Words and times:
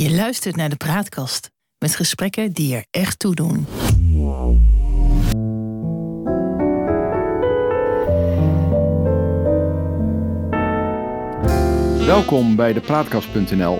Je 0.00 0.10
luistert 0.10 0.56
naar 0.56 0.68
de 0.68 0.76
Praatkast 0.76 1.50
met 1.78 1.96
gesprekken 1.96 2.52
die 2.52 2.74
er 2.74 2.84
echt 2.90 3.18
toe 3.18 3.34
doen. 3.34 3.66
Welkom 12.06 12.56
bij 12.56 12.72
de 12.72 12.80
Praatkast.nl. 12.80 13.78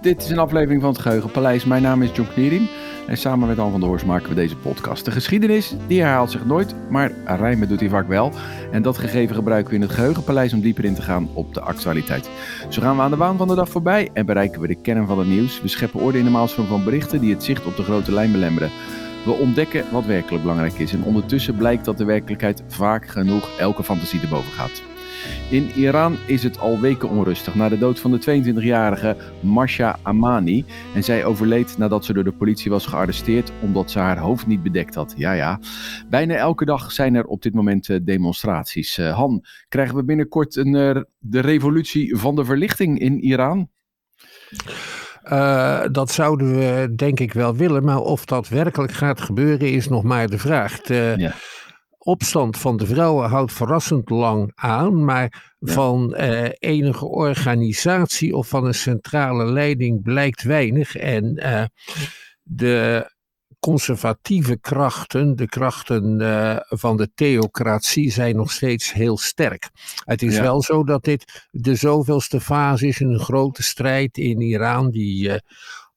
Dit 0.00 0.22
is 0.22 0.30
een 0.30 0.38
aflevering 0.38 0.80
van 0.80 0.90
het 0.90 1.00
Geheugenpaleis. 1.00 1.64
Mijn 1.64 1.82
naam 1.82 2.02
is 2.02 2.10
John 2.14 2.28
Knierim 2.28 2.68
en 3.06 3.16
samen 3.16 3.48
met 3.48 3.58
Anne 3.58 3.70
van 3.70 3.80
der 3.80 3.88
Horst 3.88 4.06
maken 4.06 4.28
we 4.28 4.34
deze 4.34 4.56
podcast. 4.56 5.04
De 5.04 5.10
geschiedenis 5.10 5.74
die 5.86 6.00
herhaalt 6.00 6.30
zich 6.30 6.44
nooit, 6.44 6.74
maar 6.90 7.12
rijmen 7.24 7.68
doet 7.68 7.80
hij 7.80 7.88
vaak 7.88 8.08
wel. 8.08 8.32
En 8.70 8.82
dat 8.82 8.98
gegeven 8.98 9.34
gebruiken 9.34 9.70
we 9.70 9.76
in 9.76 9.82
het 9.82 9.90
Geheugenpaleis 9.90 10.52
om 10.52 10.60
dieper 10.60 10.84
in 10.84 10.94
te 10.94 11.02
gaan 11.02 11.28
op 11.32 11.54
de 11.54 11.60
actualiteit. 11.60 12.30
Zo 12.68 12.82
gaan 12.82 12.96
we 12.96 13.02
aan 13.02 13.10
de 13.10 13.16
waan 13.16 13.36
van 13.36 13.48
de 13.48 13.54
dag 13.54 13.68
voorbij 13.68 14.10
en 14.12 14.26
bereiken 14.26 14.60
we 14.60 14.66
de 14.66 14.74
kern 14.74 15.06
van 15.06 15.18
het 15.18 15.28
nieuws. 15.28 15.62
We 15.62 15.68
scheppen 15.68 16.00
orde 16.00 16.18
in 16.18 16.24
de 16.24 16.30
maalstroom 16.30 16.66
van 16.66 16.84
berichten 16.84 17.20
die 17.20 17.34
het 17.34 17.44
zicht 17.44 17.66
op 17.66 17.76
de 17.76 17.82
grote 17.82 18.12
lijn 18.12 18.32
belemmeren. 18.32 18.70
We 19.24 19.32
ontdekken 19.32 19.84
wat 19.92 20.04
werkelijk 20.04 20.42
belangrijk 20.42 20.78
is 20.78 20.92
en 20.92 21.04
ondertussen 21.04 21.56
blijkt 21.56 21.84
dat 21.84 21.98
de 21.98 22.04
werkelijkheid 22.04 22.62
vaak 22.68 23.06
genoeg 23.06 23.58
elke 23.58 23.84
fantasie 23.84 24.20
te 24.20 24.28
boven 24.28 24.52
gaat. 24.52 24.91
In 25.50 25.70
Iran 25.74 26.16
is 26.26 26.42
het 26.42 26.58
al 26.58 26.80
weken 26.80 27.08
onrustig 27.08 27.54
na 27.54 27.68
de 27.68 27.78
dood 27.78 28.00
van 28.00 28.10
de 28.10 28.42
22-jarige 28.42 29.16
Masha 29.40 29.98
Amani. 30.02 30.64
En 30.94 31.04
zij 31.04 31.24
overleed 31.24 31.78
nadat 31.78 32.04
ze 32.04 32.12
door 32.12 32.24
de 32.24 32.32
politie 32.32 32.70
was 32.70 32.86
gearresteerd 32.86 33.52
omdat 33.60 33.90
ze 33.90 33.98
haar 33.98 34.18
hoofd 34.18 34.46
niet 34.46 34.62
bedekt 34.62 34.94
had. 34.94 35.14
Ja, 35.16 35.32
ja. 35.32 35.60
Bijna 36.08 36.34
elke 36.34 36.64
dag 36.64 36.92
zijn 36.92 37.14
er 37.14 37.24
op 37.24 37.42
dit 37.42 37.54
moment 37.54 37.88
eh, 37.88 37.96
demonstraties. 38.02 38.98
Uh, 38.98 39.16
Han, 39.16 39.44
krijgen 39.68 39.96
we 39.96 40.04
binnenkort 40.04 40.56
een, 40.56 40.74
uh, 40.74 41.02
de 41.18 41.40
revolutie 41.40 42.16
van 42.16 42.34
de 42.34 42.44
verlichting 42.44 42.98
in 42.98 43.20
Iran? 43.20 43.68
Uh, 45.24 45.84
dat 45.90 46.10
zouden 46.10 46.58
we 46.58 46.92
denk 46.96 47.20
ik 47.20 47.32
wel 47.32 47.56
willen, 47.56 47.84
maar 47.84 48.00
of 48.00 48.24
dat 48.24 48.48
werkelijk 48.48 48.92
gaat 48.92 49.20
gebeuren 49.20 49.72
is 49.72 49.88
nog 49.88 50.02
maar 50.02 50.28
de 50.28 50.38
vraag. 50.38 50.80
De, 50.80 51.14
ja 51.16 51.34
opstand 52.04 52.58
van 52.58 52.76
de 52.76 52.86
vrouwen 52.86 53.28
houdt 53.28 53.52
verrassend 53.52 54.10
lang 54.10 54.52
aan, 54.54 55.04
maar 55.04 55.54
van 55.60 56.14
eh, 56.14 56.50
enige 56.58 57.06
organisatie 57.06 58.36
of 58.36 58.48
van 58.48 58.66
een 58.66 58.74
centrale 58.74 59.44
leiding 59.44 60.02
blijkt 60.02 60.42
weinig. 60.42 60.96
En 60.96 61.36
eh, 61.36 61.64
de 62.42 63.10
conservatieve 63.60 64.58
krachten, 64.60 65.36
de 65.36 65.48
krachten 65.48 66.20
uh, 66.20 66.56
van 66.60 66.96
de 66.96 67.10
theocratie, 67.14 68.10
zijn 68.10 68.36
nog 68.36 68.52
steeds 68.52 68.92
heel 68.92 69.18
sterk. 69.18 69.70
Het 70.04 70.22
is 70.22 70.36
ja. 70.36 70.42
wel 70.42 70.62
zo 70.62 70.84
dat 70.84 71.04
dit 71.04 71.48
de 71.50 71.74
zoveelste 71.74 72.40
fase 72.40 72.86
is 72.86 73.00
in 73.00 73.10
een 73.10 73.20
grote 73.20 73.62
strijd 73.62 74.18
in 74.18 74.40
Iran, 74.40 74.90
die 74.90 75.40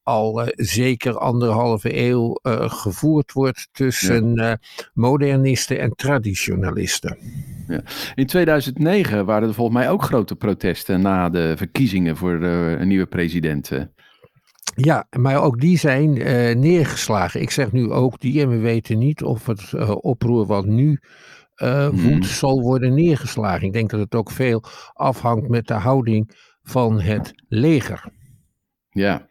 al 0.06 0.42
uh, 0.42 0.48
zeker 0.56 1.18
anderhalve 1.18 1.98
eeuw 1.98 2.40
uh, 2.44 2.70
gevoerd 2.70 3.32
wordt 3.32 3.68
tussen 3.72 4.34
ja. 4.34 4.52
uh, 4.52 4.58
modernisten 4.94 5.80
en 5.80 5.96
traditionalisten. 5.96 7.18
Ja. 7.68 7.82
In 8.16 8.26
2009 8.26 9.26
waren 9.26 9.48
er 9.48 9.54
volgens 9.54 9.78
mij 9.78 9.90
ook 9.90 10.04
grote 10.04 10.36
protesten 10.36 11.02
na 11.02 11.30
de 11.30 11.54
verkiezingen 11.58 12.18
voor 12.18 12.42
een 12.42 12.88
nieuwe 12.88 13.06
president. 13.06 13.72
Ja, 14.76 15.08
maar 15.18 15.42
ook 15.42 15.60
die 15.60 15.78
zijn 15.78 16.14
neergeslagen. 16.60 17.42
Ik 17.42 17.52
zeg 17.52 17.72
nu 17.72 17.92
ook 17.92 18.20
die 18.20 18.42
en 18.42 18.50
we 18.50 18.58
weten 18.58 18.98
niet 18.98 19.24
of 19.24 19.46
het 19.46 19.74
oproer 20.02 20.46
wat 20.46 20.66
nu 20.66 21.00
woedt 21.92 22.02
hmm. 22.02 22.24
zal 22.24 22.62
worden 22.62 22.94
neergeslagen. 22.94 23.68
Ik 23.68 23.74
denk 23.74 23.90
dat 23.90 24.00
het 24.00 24.16
ook 24.16 24.32
veel 24.32 24.64
afhangt 24.94 25.50
met 25.50 25.68
de 25.68 25.74
houding 25.74 26.32
van 26.64 27.02
het 27.02 27.34
leger. 27.48 28.04
Ja, 28.98 29.28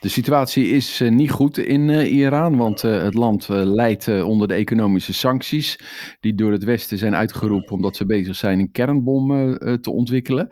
de 0.00 0.08
situatie 0.08 0.68
is 0.68 1.00
uh, 1.00 1.10
niet 1.10 1.30
goed 1.30 1.58
in 1.58 1.88
uh, 1.88 2.12
Iran, 2.12 2.56
want 2.56 2.82
uh, 2.82 3.02
het 3.02 3.14
land 3.14 3.48
leidt 3.48 4.22
onder 4.22 4.48
de 4.48 4.54
economische 4.54 5.12
sancties 5.12 5.80
die 6.20 6.34
door 6.34 6.52
het 6.52 6.64
Westen 6.64 6.98
zijn 6.98 7.14
uitgeroepen 7.14 7.72
omdat 7.72 7.96
ze 7.96 8.06
bezig 8.06 8.36
zijn 8.36 8.58
een 8.58 8.70
kernbom 8.70 9.56
te 9.80 9.90
ontwikkelen. 9.90 10.48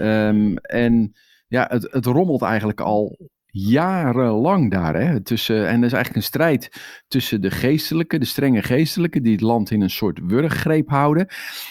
Um, 0.00 0.56
en 0.56 1.12
ja, 1.48 1.66
het, 1.68 1.88
het 1.90 2.06
rommelt 2.06 2.42
eigenlijk 2.42 2.80
al 2.80 3.18
jarenlang 3.66 4.70
daar. 4.70 4.94
Hè? 4.94 5.20
Tussen, 5.20 5.68
en 5.68 5.78
er 5.78 5.86
is 5.86 5.92
eigenlijk 5.92 6.14
een 6.14 6.22
strijd 6.22 6.70
tussen 7.08 7.40
de 7.40 7.50
geestelijke, 7.50 8.18
de 8.18 8.24
strenge 8.24 8.62
geestelijke, 8.62 9.20
die 9.20 9.32
het 9.32 9.40
land 9.40 9.70
in 9.70 9.80
een 9.80 9.90
soort 9.90 10.20
wurggreep 10.22 10.88
houden. 10.88 11.26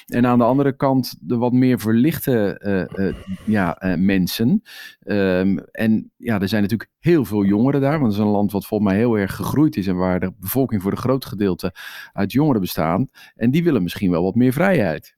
En 0.06 0.26
aan 0.26 0.38
de 0.38 0.44
andere 0.44 0.76
kant 0.76 1.16
de 1.20 1.38
wat 1.38 1.54
meer 1.54 1.80
verlichte 1.80 2.62
uh, 2.96 3.06
uh, 3.06 3.16
ja, 3.46 3.84
uh, 3.84 3.96
mensen. 3.98 4.62
Um, 5.04 5.60
en 5.60 6.12
ja, 6.18 6.40
er 6.40 6.48
zijn 6.48 6.62
natuurlijk 6.62 6.92
heel 7.00 7.26
veel 7.26 7.44
jongeren 7.44 7.82
daar, 7.82 8.00
want 8.00 8.12
het 8.12 8.22
is 8.22 8.28
een 8.28 8.32
land 8.32 8.52
wat 8.52 8.66
volgens 8.66 8.90
mij 8.90 9.00
heel 9.00 9.18
erg 9.18 9.36
gegroeid 9.36 9.78
is 9.78 9.88
en 9.88 9.96
waar 9.96 10.20
de 10.20 10.34
bevolking 10.40 10.82
voor 10.82 10.92
een 10.92 10.98
groot 10.98 11.26
gedeelte 11.26 11.74
uit 12.14 12.32
jongeren 12.32 12.62
bestaan. 12.62 13.08
En 13.36 13.52
die 13.52 13.64
willen 13.64 13.84
misschien 13.84 14.12
wel 14.12 14.24
wat 14.24 14.36
meer 14.36 14.54
vrijheid. 14.54 15.17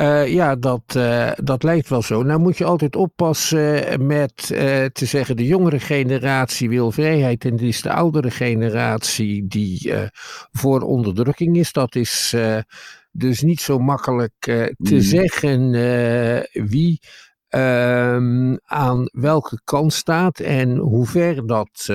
Uh, 0.00 0.28
ja, 0.28 0.56
dat, 0.56 0.94
uh, 0.96 1.30
dat 1.36 1.62
lijkt 1.62 1.88
wel 1.88 2.02
zo. 2.02 2.22
Nou 2.22 2.40
moet 2.40 2.58
je 2.58 2.64
altijd 2.64 2.96
oppassen 2.96 4.06
met 4.06 4.50
uh, 4.52 4.84
te 4.84 5.06
zeggen 5.06 5.36
de 5.36 5.46
jongere 5.46 5.80
generatie 5.80 6.68
wil 6.68 6.90
vrijheid 6.90 7.44
en 7.44 7.52
het 7.52 7.62
is 7.62 7.82
de 7.82 7.92
oudere 7.92 8.30
generatie 8.30 9.46
die 9.46 9.92
voor 10.52 10.80
onderdrukking 10.80 11.56
is. 11.56 11.72
Dat 11.72 11.94
is 11.94 12.34
dus 13.10 13.42
niet 13.42 13.60
zo 13.60 13.78
makkelijk 13.78 14.34
te 14.38 14.74
mm. 14.94 15.00
zeggen 15.00 15.70
wie 16.52 17.00
ehm, 17.48 18.56
aan 18.64 19.08
welke 19.12 19.60
kant 19.64 19.92
staat 19.92 20.40
en 20.40 20.76
hoe 20.76 21.06
ver 21.06 21.46
dat 21.46 21.88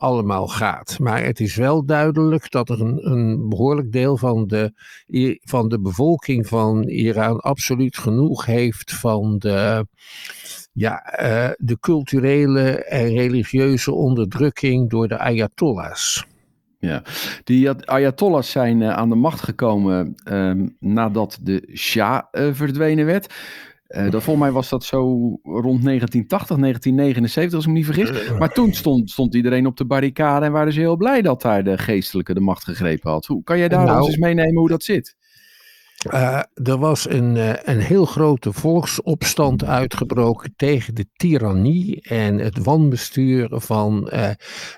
allemaal 0.00 0.48
gaat. 0.48 0.98
Maar 0.98 1.24
het 1.24 1.40
is 1.40 1.54
wel 1.54 1.84
duidelijk 1.84 2.50
dat 2.50 2.68
er 2.68 2.80
een, 2.80 3.10
een 3.10 3.48
behoorlijk 3.48 3.92
deel 3.92 4.16
van 4.16 4.46
de, 4.46 4.72
van 5.40 5.68
de 5.68 5.80
bevolking 5.80 6.46
van 6.46 6.82
Iran 6.82 7.40
absoluut 7.40 7.98
genoeg 7.98 8.46
heeft 8.46 8.94
van 8.94 9.38
de, 9.38 9.86
ja, 10.72 11.22
uh, 11.22 11.50
de 11.56 11.78
culturele 11.80 12.84
en 12.84 13.06
religieuze 13.06 13.92
onderdrukking 13.92 14.90
door 14.90 15.08
de 15.08 15.18
Ayatollahs. 15.18 16.26
Ja, 16.78 17.02
die 17.44 17.70
Ayatollahs 17.70 18.50
zijn 18.50 18.80
uh, 18.80 18.90
aan 18.90 19.08
de 19.08 19.14
macht 19.14 19.42
gekomen 19.42 20.14
uh, 20.24 20.52
nadat 20.78 21.38
de 21.42 21.70
Shah 21.74 22.22
uh, 22.32 22.48
verdwenen 22.52 23.06
werd. 23.06 23.34
Uh, 23.90 24.02
dat, 24.10 24.22
volgens 24.22 24.44
mij 24.44 24.52
was 24.52 24.68
dat 24.68 24.84
zo 24.84 25.00
rond 25.42 25.84
1980, 25.84 26.56
1979, 26.56 27.54
als 27.54 27.64
ik 27.64 27.70
me 27.70 27.76
niet 27.76 27.86
vergis. 27.86 28.38
Maar 28.38 28.52
toen 28.52 28.74
stond, 28.74 29.10
stond 29.10 29.34
iedereen 29.34 29.66
op 29.66 29.76
de 29.76 29.84
barricade 29.84 30.46
en 30.46 30.52
waren 30.52 30.72
ze 30.72 30.80
heel 30.80 30.96
blij 30.96 31.22
dat 31.22 31.42
daar 31.42 31.64
de 31.64 31.78
geestelijke 31.78 32.34
de 32.34 32.40
macht 32.40 32.64
gegrepen 32.64 33.10
had. 33.10 33.26
Hoe 33.26 33.42
kan 33.42 33.58
jij 33.58 33.68
daar 33.68 33.84
nou, 33.84 33.98
ons 33.98 34.06
eens 34.06 34.16
meenemen 34.16 34.58
hoe 34.58 34.68
dat 34.68 34.82
zit? 34.82 35.16
Uh, 36.06 36.42
er 36.54 36.78
was 36.78 37.10
een, 37.10 37.36
uh, 37.36 37.52
een 37.62 37.80
heel 37.80 38.04
grote 38.04 38.52
volksopstand 38.52 39.64
uitgebroken 39.64 40.52
tegen 40.56 40.94
de 40.94 41.06
tirannie 41.12 42.02
en 42.02 42.38
het 42.38 42.58
wanbestuur 42.64 43.48
van 43.52 44.10
uh, 44.12 44.30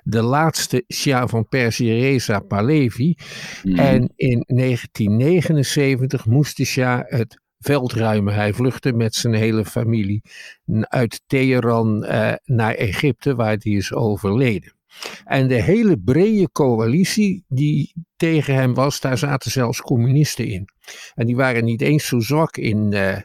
de 0.02 0.22
laatste 0.22 0.84
Shah 0.94 1.28
van 1.28 1.48
Perzië, 1.48 2.00
Reza 2.00 2.40
Pahlavi. 2.40 3.14
Mm. 3.62 3.78
En 3.78 4.12
in 4.16 4.44
1979 4.46 6.26
moest 6.26 6.56
de 6.56 6.64
Shah 6.64 7.00
het 7.04 7.40
veldruimen. 7.62 8.34
Hij 8.34 8.52
vluchtte 8.52 8.92
met 8.92 9.14
zijn 9.14 9.34
hele 9.34 9.64
familie 9.64 10.22
uit 10.80 11.22
Teheran 11.26 12.04
uh, 12.04 12.32
naar 12.44 12.74
Egypte, 12.74 13.34
waar 13.34 13.56
hij 13.58 13.72
is 13.72 13.92
overleden. 13.92 14.72
En 15.24 15.48
de 15.48 15.62
hele 15.62 15.98
brede 15.98 16.50
coalitie 16.52 17.44
die 17.48 17.92
tegen 18.16 18.54
hem 18.54 18.74
was, 18.74 19.00
daar 19.00 19.18
zaten 19.18 19.50
zelfs 19.50 19.80
communisten 19.80 20.46
in. 20.46 20.68
En 21.14 21.26
die 21.26 21.36
waren 21.36 21.64
niet 21.64 21.80
eens 21.80 22.06
zo 22.06 22.20
zwak 22.20 22.56
in 22.56 22.92
uh, 22.92 23.16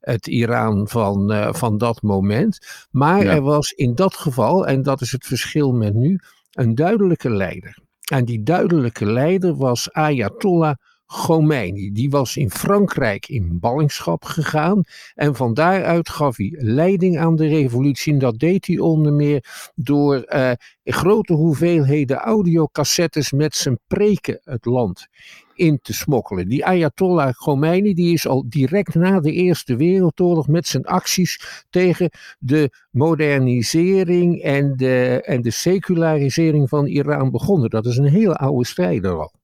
het 0.00 0.26
Iran 0.26 0.88
van, 0.88 1.32
uh, 1.32 1.52
van 1.52 1.78
dat 1.78 2.02
moment. 2.02 2.86
Maar 2.90 3.24
ja. 3.24 3.30
er 3.30 3.42
was 3.42 3.70
in 3.70 3.94
dat 3.94 4.14
geval, 4.14 4.66
en 4.66 4.82
dat 4.82 5.00
is 5.00 5.12
het 5.12 5.26
verschil 5.26 5.72
met 5.72 5.94
nu, 5.94 6.18
een 6.52 6.74
duidelijke 6.74 7.30
leider. 7.30 7.78
En 8.10 8.24
die 8.24 8.42
duidelijke 8.42 9.06
leider 9.06 9.56
was 9.56 9.92
Ayatollah 9.92 10.74
Khomeini. 11.12 11.92
Die 11.92 12.10
was 12.10 12.36
in 12.36 12.50
Frankrijk 12.50 13.28
in 13.28 13.58
ballingschap 13.60 14.24
gegaan 14.24 14.82
en 15.14 15.34
van 15.34 15.54
daaruit 15.54 16.08
gaf 16.08 16.36
hij 16.36 16.54
leiding 16.56 17.18
aan 17.18 17.36
de 17.36 17.46
revolutie. 17.46 18.12
En 18.12 18.18
dat 18.18 18.38
deed 18.38 18.66
hij 18.66 18.78
onder 18.78 19.12
meer 19.12 19.70
door 19.74 20.24
uh, 20.28 20.50
grote 20.84 21.32
hoeveelheden 21.32 22.16
audiocassettes 22.16 23.32
met 23.32 23.54
zijn 23.54 23.78
preken 23.86 24.40
het 24.44 24.64
land 24.64 25.06
in 25.54 25.78
te 25.82 25.92
smokkelen. 25.92 26.48
Die 26.48 26.66
Ayatollah 26.66 27.32
Khomeini 27.32 27.94
die 27.94 28.12
is 28.12 28.26
al 28.26 28.44
direct 28.48 28.94
na 28.94 29.20
de 29.20 29.32
Eerste 29.32 29.76
Wereldoorlog 29.76 30.48
met 30.48 30.66
zijn 30.66 30.84
acties 30.84 31.64
tegen 31.70 32.10
de 32.38 32.70
modernisering 32.90 34.42
en 34.42 34.76
de, 34.76 35.22
en 35.24 35.42
de 35.42 35.50
secularisering 35.50 36.68
van 36.68 36.86
Iran 36.86 37.30
begonnen. 37.30 37.70
Dat 37.70 37.86
is 37.86 37.96
een 37.96 38.08
hele 38.08 38.34
oude 38.36 38.66
strijder 38.66 39.18
al. 39.18 39.41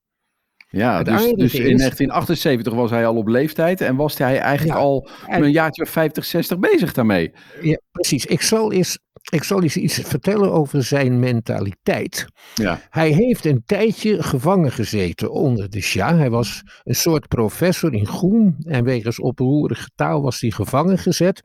Ja, 0.71 1.03
dus, 1.03 1.21
dus 1.21 1.55
in 1.55 1.77
1978 1.77 2.73
was 2.73 2.91
hij 2.91 3.07
al 3.07 3.17
op 3.17 3.29
leeftijd 3.29 3.81
en 3.81 3.97
was 3.97 4.19
hij 4.19 4.39
eigenlijk 4.39 4.79
al 4.79 5.09
een 5.27 5.51
jaartje 5.51 5.87
50, 5.87 6.25
60 6.25 6.59
bezig 6.59 6.93
daarmee. 6.93 7.33
Ja, 7.61 7.81
precies. 7.91 8.27
Ik 8.27 8.41
zal 8.41 8.73
eens, 8.73 8.99
ik 9.31 9.43
zal 9.43 9.63
eens 9.63 9.77
iets 9.77 9.95
vertellen 9.95 10.53
over 10.53 10.83
zijn 10.83 11.19
mentaliteit. 11.19 12.27
Ja. 12.55 12.81
Hij 12.91 13.11
heeft 13.11 13.45
een 13.45 13.63
tijdje 13.67 14.23
gevangen 14.23 14.73
gezeten 14.73 15.31
onder 15.31 15.71
de 15.71 15.81
Shah. 15.81 16.19
Hij 16.19 16.31
was 16.31 16.63
een 16.83 16.95
soort 16.95 17.29
professor 17.29 17.95
in 17.95 18.07
groen 18.07 18.57
en 18.65 18.85
wegens 18.85 19.21
oproerige 19.21 19.91
taal 19.95 20.23
was 20.23 20.41
hij 20.41 20.51
gevangen 20.51 20.99
gezet. 20.99 21.43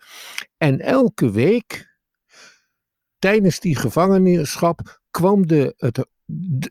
En 0.58 0.80
elke 0.80 1.31
week 1.31 1.98
tijdens 3.20 3.60
die 3.60 3.75
gevangenschap 3.75 5.02
kwam 5.12 5.48
de, 5.48 5.74
het 5.78 6.08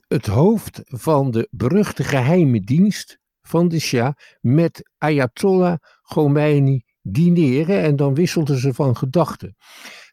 het 0.08 0.26
hoofd 0.26 0.80
van 0.84 1.30
de 1.30 1.48
beruchte 1.50 2.04
geheime 2.04 2.60
dienst 2.60 3.18
van 3.40 3.68
de 3.68 3.80
Shah 3.80 4.12
met 4.40 4.90
Ayatollah 4.98 5.76
Khomeini 6.02 6.84
dineren 7.02 7.82
en 7.82 7.96
dan 7.96 8.14
wisselden 8.14 8.58
ze 8.58 8.74
van 8.74 8.96
gedachten. 8.96 9.56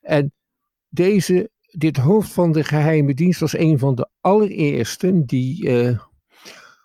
En 0.02 0.34
deze, 0.90 1.52
dit 1.78 1.98
hoofd 1.98 2.32
van 2.32 2.52
de 2.52 2.64
geheime 2.64 3.14
dienst 3.14 3.40
was 3.40 3.58
een 3.58 3.80
van 3.80 3.96
de 3.96 4.10
allereersten 4.20 5.26
die 5.26 5.68
uh, 5.68 6.00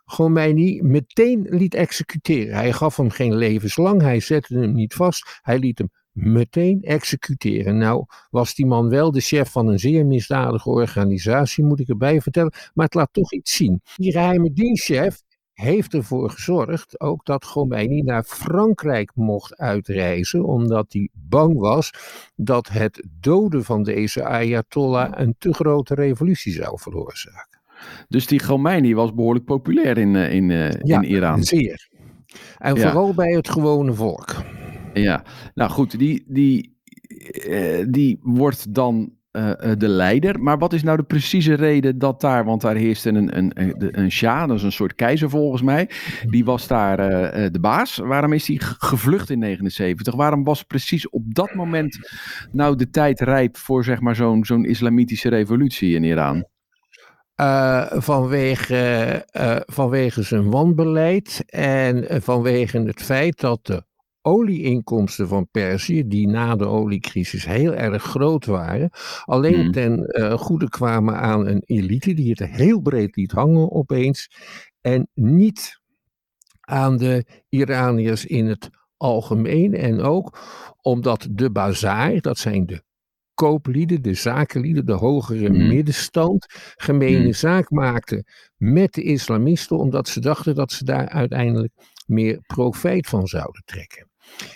Khomeini 0.04 0.82
meteen 0.82 1.46
liet 1.50 1.74
executeren. 1.74 2.54
Hij 2.54 2.72
gaf 2.72 2.96
hem 2.96 3.10
geen 3.10 3.34
levenslang, 3.34 4.00
hij 4.00 4.20
zette 4.20 4.58
hem 4.58 4.72
niet 4.72 4.94
vast, 4.94 5.38
hij 5.42 5.58
liet 5.58 5.78
hem 5.78 5.90
meteen 6.14 6.82
executeren. 6.82 7.78
Nou 7.78 8.04
was 8.30 8.54
die 8.54 8.66
man 8.66 8.88
wel 8.88 9.12
de 9.12 9.20
chef 9.20 9.50
van 9.50 9.68
een 9.68 9.78
zeer 9.78 10.06
misdadige 10.06 10.70
organisatie, 10.70 11.64
moet 11.64 11.80
ik 11.80 11.88
erbij 11.88 12.20
vertellen, 12.20 12.52
maar 12.74 12.84
het 12.84 12.94
laat 12.94 13.12
toch 13.12 13.32
iets 13.32 13.56
zien. 13.56 13.80
Die 13.96 14.12
geheime 14.12 14.52
dienstchef 14.52 15.22
heeft 15.52 15.94
ervoor 15.94 16.30
gezorgd 16.30 17.00
ook 17.00 17.24
dat 17.24 17.44
Khomeini 17.44 18.02
naar 18.02 18.22
Frankrijk 18.22 19.10
mocht 19.14 19.56
uitreizen, 19.56 20.44
omdat 20.44 20.92
hij 20.92 21.08
bang 21.12 21.58
was 21.58 21.90
dat 22.36 22.68
het 22.68 23.04
doden 23.20 23.64
van 23.64 23.82
deze 23.82 24.24
Ayatollah 24.24 25.12
een 25.14 25.34
te 25.38 25.54
grote 25.54 25.94
revolutie 25.94 26.52
zou 26.52 26.78
veroorzaken. 26.80 27.60
Dus 28.08 28.26
die 28.26 28.38
Khomeini 28.38 28.94
was 28.94 29.14
behoorlijk 29.14 29.44
populair 29.44 29.98
in, 29.98 30.16
eh, 30.16 30.32
in, 30.32 30.50
eh, 30.50 30.70
in 30.80 31.02
Iran. 31.02 31.42
zeer. 31.42 31.88
En 32.58 32.80
vooral 32.80 33.14
bij 33.14 33.32
het 33.32 33.48
gewone 33.48 33.92
volk. 33.92 34.34
Ja, 34.94 35.24
nou 35.54 35.70
goed, 35.70 35.98
die, 35.98 36.24
die, 36.26 36.78
uh, 37.48 37.84
die 37.88 38.18
wordt 38.22 38.74
dan 38.74 39.12
uh, 39.36 39.52
de 39.78 39.88
leider. 39.88 40.40
Maar 40.40 40.58
wat 40.58 40.72
is 40.72 40.82
nou 40.82 40.96
de 40.96 41.02
precieze 41.02 41.54
reden 41.54 41.98
dat 41.98 42.20
daar, 42.20 42.44
want 42.44 42.60
daar 42.60 42.74
heerste 42.74 43.08
een, 43.08 43.36
een, 43.36 43.50
een, 43.54 44.00
een 44.00 44.10
Shah, 44.10 44.48
dat 44.48 44.56
is 44.56 44.62
een 44.62 44.72
soort 44.72 44.94
keizer 44.94 45.30
volgens 45.30 45.62
mij, 45.62 45.90
die 46.28 46.44
was 46.44 46.66
daar 46.66 47.00
uh, 47.00 47.46
de 47.50 47.60
baas. 47.60 47.96
Waarom 47.96 48.32
is 48.32 48.46
hij 48.46 48.56
gevlucht 48.60 49.30
in 49.30 49.38
79? 49.38 50.14
Waarom 50.14 50.44
was 50.44 50.62
precies 50.62 51.08
op 51.08 51.34
dat 51.34 51.54
moment 51.54 51.98
nou 52.52 52.76
de 52.76 52.90
tijd 52.90 53.20
rijp 53.20 53.56
voor 53.56 53.84
zeg 53.84 54.00
maar 54.00 54.16
zo'n 54.16 54.44
zo'n 54.44 54.64
islamitische 54.64 55.28
revolutie 55.28 55.94
in 55.94 56.04
Iran? 56.04 56.44
Uh, 57.40 57.86
vanwege, 57.90 59.22
vanwege 59.66 60.22
zijn 60.22 60.50
wanbeleid 60.50 61.42
en 61.46 62.22
vanwege 62.22 62.78
het 62.78 63.02
feit 63.02 63.40
dat 63.40 63.66
de 63.66 63.84
olieinkomsten 64.26 65.28
van 65.28 65.48
Perzië, 65.50 66.08
die 66.08 66.28
na 66.28 66.56
de 66.56 66.66
oliecrisis 66.66 67.44
heel 67.44 67.74
erg 67.74 68.02
groot 68.02 68.46
waren, 68.46 68.90
alleen 69.24 69.60
hmm. 69.60 69.72
ten 69.72 70.06
uh, 70.06 70.32
goede 70.32 70.68
kwamen 70.68 71.16
aan 71.16 71.46
een 71.46 71.62
elite 71.66 72.14
die 72.14 72.30
het 72.30 72.48
heel 72.48 72.80
breed 72.80 73.16
liet 73.16 73.32
hangen 73.32 73.70
opeens 73.70 74.30
en 74.80 75.08
niet 75.14 75.80
aan 76.60 76.96
de 76.96 77.24
Iraniërs 77.48 78.26
in 78.26 78.46
het 78.46 78.70
algemeen. 78.96 79.74
En 79.74 80.00
ook 80.00 80.38
omdat 80.80 81.28
de 81.30 81.50
bazaar, 81.50 82.20
dat 82.20 82.38
zijn 82.38 82.66
de 82.66 82.82
kooplieden, 83.34 84.02
de 84.02 84.14
zakenlieden, 84.14 84.86
de 84.86 84.92
hogere 84.92 85.46
hmm. 85.46 85.68
middenstand, 85.68 86.46
gemene 86.76 87.22
hmm. 87.22 87.32
zaak 87.32 87.70
maakten 87.70 88.24
met 88.56 88.92
de 88.92 89.02
islamisten, 89.02 89.78
omdat 89.78 90.08
ze 90.08 90.20
dachten 90.20 90.54
dat 90.54 90.72
ze 90.72 90.84
daar 90.84 91.08
uiteindelijk 91.08 91.72
meer 92.06 92.40
profijt 92.46 93.06
van 93.06 93.26
zouden 93.26 93.62
trekken. 93.64 94.08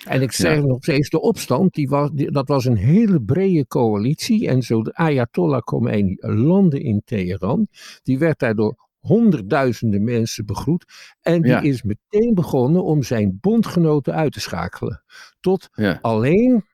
En 0.04 0.22
ik 0.22 0.32
zeg 0.32 0.62
nog 0.62 0.82
steeds, 0.82 1.10
de 1.10 1.20
opstand, 1.20 1.74
die 1.74 1.88
was, 1.88 2.10
dat 2.12 2.48
was 2.48 2.64
een 2.64 2.76
hele 2.76 3.22
brede 3.22 3.66
coalitie. 3.66 4.48
En 4.48 4.62
zo 4.62 4.82
de 4.82 4.94
Ayatollah 4.94 5.62
Khomeini 5.62 6.16
landde 6.20 6.80
in 6.80 7.02
Teheran. 7.04 7.68
Die 8.02 8.18
werd 8.18 8.38
daardoor 8.38 8.88
honderdduizenden 8.98 10.04
mensen 10.04 10.46
begroet. 10.46 10.84
En 11.20 11.42
die 11.42 11.62
is 11.62 11.82
meteen 11.82 12.34
begonnen 12.34 12.84
om 12.84 13.02
zijn 13.02 13.38
bondgenoten 13.40 14.14
uit 14.14 14.32
te 14.32 14.40
schakelen. 14.40 15.02
Tot 15.40 15.68
alleen 16.00 16.64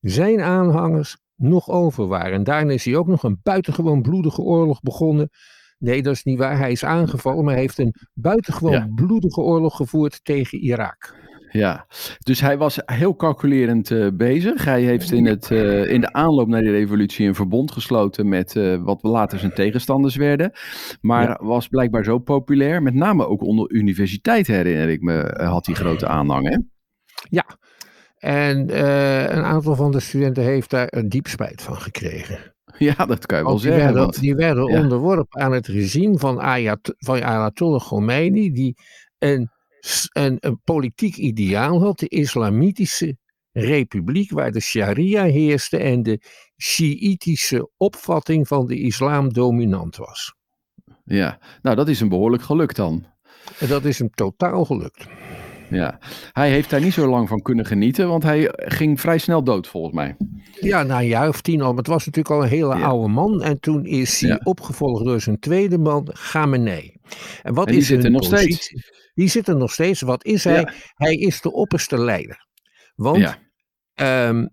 zijn 0.00 0.40
aanhangers 0.40 1.16
nog 1.36 1.70
over 1.70 2.06
waren. 2.06 2.32
En 2.32 2.44
daarna 2.44 2.72
is 2.72 2.84
hij 2.84 2.96
ook 2.96 3.06
nog 3.06 3.22
een 3.22 3.40
buitengewoon 3.42 4.02
bloedige 4.02 4.42
oorlog 4.42 4.80
begonnen. 4.80 5.30
Nee, 5.78 6.02
dat 6.02 6.14
is 6.14 6.22
niet 6.22 6.38
waar. 6.38 6.58
Hij 6.58 6.72
is 6.72 6.84
aangevallen, 6.84 7.44
maar 7.44 7.52
hij 7.52 7.62
heeft 7.62 7.78
een 7.78 7.94
buitengewoon 8.14 8.94
bloedige 8.94 9.40
oorlog 9.40 9.76
gevoerd 9.76 10.24
tegen 10.24 10.58
Irak 10.58 11.14
ja. 11.52 11.86
Dus 12.18 12.40
hij 12.40 12.58
was 12.58 12.78
heel 12.84 13.16
calculerend 13.16 13.90
uh, 13.90 14.08
bezig. 14.14 14.64
Hij 14.64 14.82
heeft 14.82 15.12
in, 15.12 15.26
het, 15.26 15.50
uh, 15.50 15.90
in 15.90 16.00
de 16.00 16.12
aanloop 16.12 16.48
naar 16.48 16.60
die 16.60 16.70
revolutie 16.70 17.26
een 17.26 17.34
verbond 17.34 17.72
gesloten 17.72 18.28
met 18.28 18.54
uh, 18.54 18.82
wat 18.82 19.02
later 19.02 19.38
zijn 19.38 19.54
tegenstanders 19.54 20.16
werden. 20.16 20.52
Maar 21.00 21.28
ja. 21.28 21.38
was 21.40 21.68
blijkbaar 21.68 22.04
zo 22.04 22.18
populair, 22.18 22.82
met 22.82 22.94
name 22.94 23.26
ook 23.26 23.42
onder 23.42 23.70
universiteit 23.70 24.46
herinner 24.46 24.88
ik 24.88 25.00
me, 25.00 25.44
had 25.44 25.66
hij 25.66 25.74
grote 25.74 26.06
aanhang. 26.06 26.48
Hè? 26.48 26.56
Ja, 27.28 27.44
en 28.18 28.58
een 29.36 29.44
aantal 29.44 29.76
van 29.76 29.90
de 29.90 30.00
studenten 30.00 30.42
heeft 30.42 30.70
daar 30.70 30.86
een 30.90 31.08
diep 31.08 31.26
spijt 31.26 31.62
van 31.62 31.76
gekregen. 31.76 32.54
Ja, 32.78 33.06
dat 33.06 33.26
kan 33.26 33.38
je 33.38 33.44
wel 33.44 33.52
die 33.52 33.62
zeggen. 33.62 33.82
Werden, 33.82 34.02
want, 34.02 34.20
die 34.20 34.34
werden 34.34 34.72
ja. 34.72 34.80
onderworpen 34.80 35.40
aan 35.40 35.52
het 35.52 35.66
regime 35.66 36.18
van, 36.18 36.38
Ayat, 36.38 36.94
van 36.98 37.22
Ayatollah 37.22 37.80
Khomeini, 37.80 38.52
die 38.52 38.76
een 39.18 39.50
een, 40.12 40.36
een 40.40 40.60
politiek 40.64 41.16
ideaal 41.16 41.80
had, 41.80 41.98
de 41.98 42.08
islamitische 42.08 43.16
republiek, 43.52 44.30
waar 44.30 44.52
de 44.52 44.60
sharia 44.60 45.24
heerste 45.24 45.76
en 45.76 46.02
de 46.02 46.20
Shiïtische 46.62 47.70
opvatting 47.76 48.48
van 48.48 48.66
de 48.66 48.80
islam 48.80 49.32
dominant 49.32 49.96
was. 49.96 50.34
Ja, 51.04 51.38
nou 51.62 51.76
dat 51.76 51.88
is 51.88 52.00
hem 52.00 52.08
behoorlijk 52.08 52.42
gelukt 52.42 52.76
dan. 52.76 53.06
En 53.58 53.68
dat 53.68 53.84
is 53.84 53.98
hem 53.98 54.10
totaal 54.10 54.64
gelukt. 54.64 55.06
Ja, 55.70 55.98
hij 56.32 56.50
heeft 56.50 56.70
daar 56.70 56.80
niet 56.80 56.92
zo 56.92 57.08
lang 57.08 57.28
van 57.28 57.42
kunnen 57.42 57.66
genieten, 57.66 58.08
want 58.08 58.22
hij 58.22 58.50
ging 58.54 59.00
vrij 59.00 59.18
snel 59.18 59.44
dood 59.44 59.68
volgens 59.68 59.94
mij. 59.94 60.16
Ja, 60.60 60.82
na 60.82 60.98
een 60.98 61.06
jaar 61.06 61.28
of 61.28 61.40
tien 61.40 61.60
al. 61.60 61.68
Maar 61.68 61.76
het 61.76 61.86
was 61.86 62.06
natuurlijk 62.06 62.34
al 62.34 62.42
een 62.42 62.48
hele 62.48 62.76
ja. 62.76 62.84
oude 62.84 63.08
man. 63.08 63.42
En 63.42 63.60
toen 63.60 63.84
is 63.84 64.20
hij 64.20 64.30
ja. 64.30 64.40
opgevolgd 64.42 65.04
door 65.04 65.20
zijn 65.20 65.38
tweede 65.38 65.78
man, 65.78 66.08
Gamenei. 66.12 66.94
En 67.42 67.54
wat 67.54 67.68
en 67.68 67.74
is 67.74 67.86
zit 67.86 68.04
er 68.04 68.10
nog 68.10 68.28
positie? 68.28 68.54
steeds. 68.54 69.01
Die 69.14 69.28
zit 69.28 69.48
er 69.48 69.56
nog 69.56 69.72
steeds. 69.72 70.00
Wat 70.00 70.24
is 70.24 70.44
hij? 70.44 70.60
Ja. 70.60 70.72
Hij 70.94 71.14
is 71.14 71.40
de 71.40 71.52
opperste 71.52 71.98
leider. 71.98 72.46
Want 72.94 73.38
um, 73.94 74.48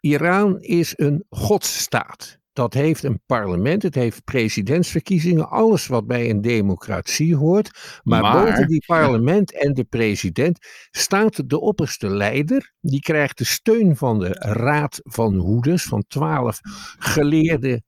Iran 0.00 0.60
is 0.60 0.92
een 0.96 1.24
godsstaat. 1.28 2.42
Dat 2.52 2.74
heeft 2.74 3.04
een 3.04 3.22
parlement, 3.26 3.82
het 3.82 3.94
heeft 3.94 4.24
presidentsverkiezingen, 4.24 5.48
alles 5.48 5.86
wat 5.86 6.06
bij 6.06 6.30
een 6.30 6.40
democratie 6.40 7.36
hoort. 7.36 8.00
Maar, 8.02 8.20
maar 8.20 8.44
boven 8.44 8.68
die 8.68 8.84
parlement 8.86 9.50
ja. 9.50 9.58
en 9.58 9.74
de 9.74 9.84
president 9.84 10.58
staat 10.90 11.50
de 11.50 11.60
opperste 11.60 12.08
leider. 12.08 12.72
Die 12.80 13.00
krijgt 13.00 13.38
de 13.38 13.44
steun 13.44 13.96
van 13.96 14.18
de 14.18 14.28
Raad 14.38 15.00
van 15.02 15.34
Hoeders, 15.34 15.82
van 15.82 16.04
twaalf 16.08 16.60
geleerde 16.98 17.82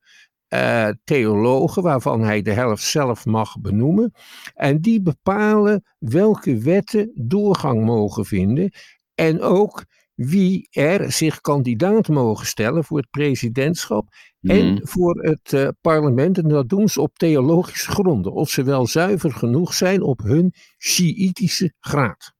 uh, 0.53 0.89
theologen, 1.03 1.83
waarvan 1.83 2.21
hij 2.21 2.41
de 2.41 2.51
helft 2.51 2.83
zelf 2.83 3.25
mag 3.25 3.59
benoemen. 3.59 4.13
En 4.53 4.81
die 4.81 5.01
bepalen 5.01 5.83
welke 5.99 6.57
wetten 6.57 7.11
doorgang 7.15 7.85
mogen 7.85 8.25
vinden. 8.25 8.71
En 9.15 9.41
ook 9.41 9.85
wie 10.13 10.67
er 10.71 11.11
zich 11.11 11.41
kandidaat 11.41 12.07
mogen 12.07 12.45
stellen 12.45 12.83
voor 12.83 12.97
het 12.97 13.09
presidentschap 13.09 14.07
en 14.41 14.73
Mhm. 14.73 14.85
voor 14.85 15.23
het 15.23 15.51
uh, 15.51 15.67
parlement. 15.81 16.37
En 16.37 16.47
dat 16.47 16.69
doen 16.69 16.89
ze 16.89 17.01
op 17.01 17.17
theologische 17.17 17.91
gronden. 17.91 18.33
Of 18.33 18.49
ze 18.49 18.63
wel 18.63 18.87
zuiver 18.87 19.31
genoeg 19.31 19.73
zijn 19.73 20.01
op 20.01 20.21
hun 20.21 20.53
Shiïtische 20.77 21.73
graad. 21.79 22.33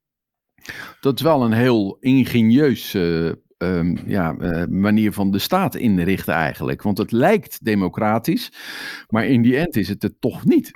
Dat 1.00 1.16
is 1.16 1.22
wel 1.22 1.44
een 1.44 1.52
heel 1.54 1.98
ingenieus 2.00 2.94
uh, 2.94 3.32
um, 3.58 3.98
ja, 4.06 4.36
uh, 4.40 4.66
manier 4.66 5.14
van 5.14 5.32
de 5.32 5.40
staat 5.40 5.76
inrichten 5.76 6.34
eigenlijk. 6.34 6.82
Want 6.82 6.98
het 6.98 7.12
lijkt 7.12 7.66
democratisch, 7.66 8.52
maar 9.08 9.26
in 9.26 9.42
die 9.42 9.58
end 9.58 9.76
is 9.76 9.88
het 9.88 10.02
het 10.02 10.22
toch 10.22 10.46
niet. 10.46 10.72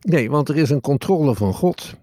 Nee, 0.00 0.30
want 0.30 0.48
er 0.48 0.56
is 0.56 0.70
een 0.70 0.80
controle 0.80 1.34
van 1.34 1.54
God. 1.54 1.94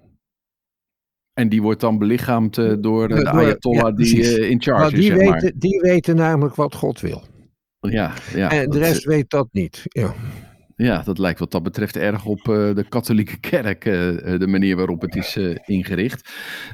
En 1.34 1.50
die 1.50 1.62
wordt 1.62 1.82
dan 1.82 1.98
belichaamd 1.98 2.58
uh, 2.58 2.74
door 2.80 3.08
de 3.08 3.30
Ayatollah 3.30 3.84
ja, 3.84 3.92
die 3.92 4.18
uh, 4.18 4.50
in 4.50 4.62
charge 4.62 4.96
die 4.96 5.00
is. 5.00 5.06
Zeg 5.06 5.18
weten, 5.18 5.32
maar. 5.32 5.52
Die 5.56 5.80
weten 5.80 6.16
namelijk 6.16 6.56
wat 6.56 6.76
God 6.76 7.00
wil. 7.00 7.24
Ja, 7.80 8.14
ja. 8.34 8.52
En 8.52 8.70
de 8.70 8.78
rest 8.78 9.04
weet 9.04 9.30
dat 9.30 9.48
niet. 9.52 9.82
Ja. 9.84 10.14
ja, 10.76 11.02
dat 11.02 11.18
lijkt 11.18 11.40
wat 11.40 11.52
dat 11.52 11.64
betreft 11.64 11.96
erg 11.96 12.26
op 12.26 12.44
de 12.44 12.86
katholieke 12.90 13.40
kerk, 13.40 13.84
de 14.40 14.48
manier 14.48 14.76
waarop 14.76 15.02
het 15.02 15.16
is 15.16 15.38
ingericht. 15.66 16.30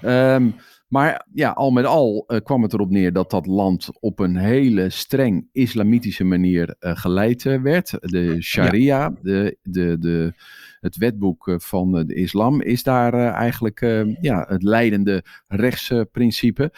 Um, 0.05 0.55
maar 0.91 1.25
ja, 1.33 1.49
al 1.49 1.71
met 1.71 1.85
al 1.85 2.25
uh, 2.27 2.39
kwam 2.43 2.61
het 2.61 2.73
erop 2.73 2.89
neer 2.89 3.13
dat 3.13 3.29
dat 3.29 3.45
land 3.45 3.89
op 3.99 4.19
een 4.19 4.35
hele 4.35 4.89
streng 4.89 5.47
islamitische 5.51 6.23
manier 6.23 6.75
uh, 6.79 6.95
geleid 6.95 7.43
uh, 7.43 7.61
werd. 7.61 7.97
De 7.99 8.41
sharia, 8.41 9.13
de, 9.21 9.57
de, 9.61 9.97
de, 9.99 10.33
het 10.79 10.97
wetboek 10.97 11.55
van 11.57 11.91
de 12.05 12.15
islam, 12.15 12.61
is 12.61 12.83
daar 12.83 13.13
eigenlijk 13.33 13.79
ja, 14.21 14.45
het 14.47 14.63
leidende 14.63 15.23
rechtsprincipe. 15.47 16.71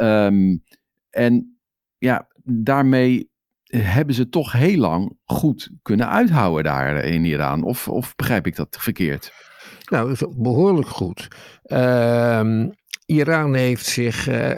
Um, 0.00 0.62
en 1.10 1.58
ja, 1.98 2.28
daarmee 2.44 3.30
hebben 3.76 4.14
ze 4.14 4.28
toch 4.28 4.52
heel 4.52 4.78
lang 4.78 5.16
goed 5.24 5.70
kunnen 5.82 6.08
uithouden 6.08 6.64
daar 6.64 7.04
in 7.04 7.24
Iran. 7.24 7.62
Of, 7.62 7.88
of 7.88 8.16
begrijp 8.16 8.46
ik 8.46 8.56
dat 8.56 8.76
verkeerd? 8.80 9.32
Nou, 9.90 10.16
behoorlijk 10.36 10.88
goed. 10.88 11.28
Uh, 11.64 12.66
Iran 13.10 13.54
heeft 13.54 13.86
zich 13.86 14.28
uh, 14.28 14.52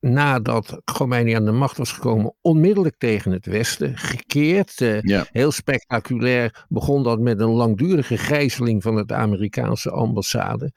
nadat 0.00 0.80
Khomeini 0.84 1.32
aan 1.32 1.44
de 1.44 1.50
macht 1.52 1.76
was 1.76 1.92
gekomen, 1.92 2.34
onmiddellijk 2.40 2.94
tegen 2.98 3.32
het 3.32 3.46
Westen 3.46 3.98
gekeerd. 3.98 4.80
Uh, 4.80 5.24
Heel 5.30 5.52
spectaculair 5.52 6.66
begon 6.68 7.02
dat 7.02 7.20
met 7.20 7.40
een 7.40 7.50
langdurige 7.50 8.18
gijzeling 8.18 8.82
van 8.82 8.96
het 8.96 9.12
Amerikaanse 9.12 9.90
ambassade. 9.90 10.72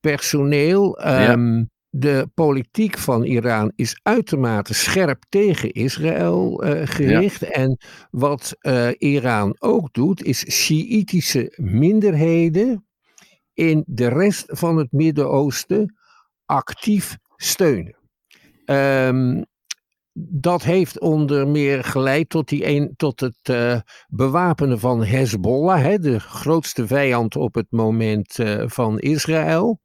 Personeel. 0.00 1.06
Um, 1.06 1.70
De 1.92 2.30
politiek 2.34 2.98
van 2.98 3.24
Iran 3.24 3.72
is 3.76 4.00
uitermate 4.02 4.74
scherp 4.74 5.24
tegen 5.28 5.72
Israël 5.72 6.64
uh, 6.64 6.80
gericht. 6.84 7.42
En 7.42 7.78
wat 8.10 8.56
Iran 8.98 9.56
ook 9.58 9.92
doet, 9.92 10.22
is 10.22 10.44
Sjiitische 10.52 11.52
minderheden 11.56 12.86
in 13.54 13.84
de 13.86 14.08
rest 14.08 14.44
van 14.46 14.76
het 14.76 14.92
Midden-Oosten 14.92 15.94
actief 16.50 17.16
steunen. 17.36 17.98
Um, 18.64 19.44
dat 20.12 20.62
heeft 20.62 21.00
onder 21.00 21.48
meer 21.48 21.84
geleid 21.84 22.28
tot, 22.28 22.48
die 22.48 22.66
een, 22.66 22.94
tot 22.96 23.20
het 23.20 23.38
uh, 23.50 23.80
bewapenen 24.08 24.78
van 24.78 25.04
Hezbollah, 25.04 25.82
hè, 25.82 25.98
de 25.98 26.20
grootste 26.20 26.86
vijand 26.86 27.36
op 27.36 27.54
het 27.54 27.66
moment 27.70 28.38
uh, 28.38 28.62
van 28.66 28.98
Israël. 28.98 29.80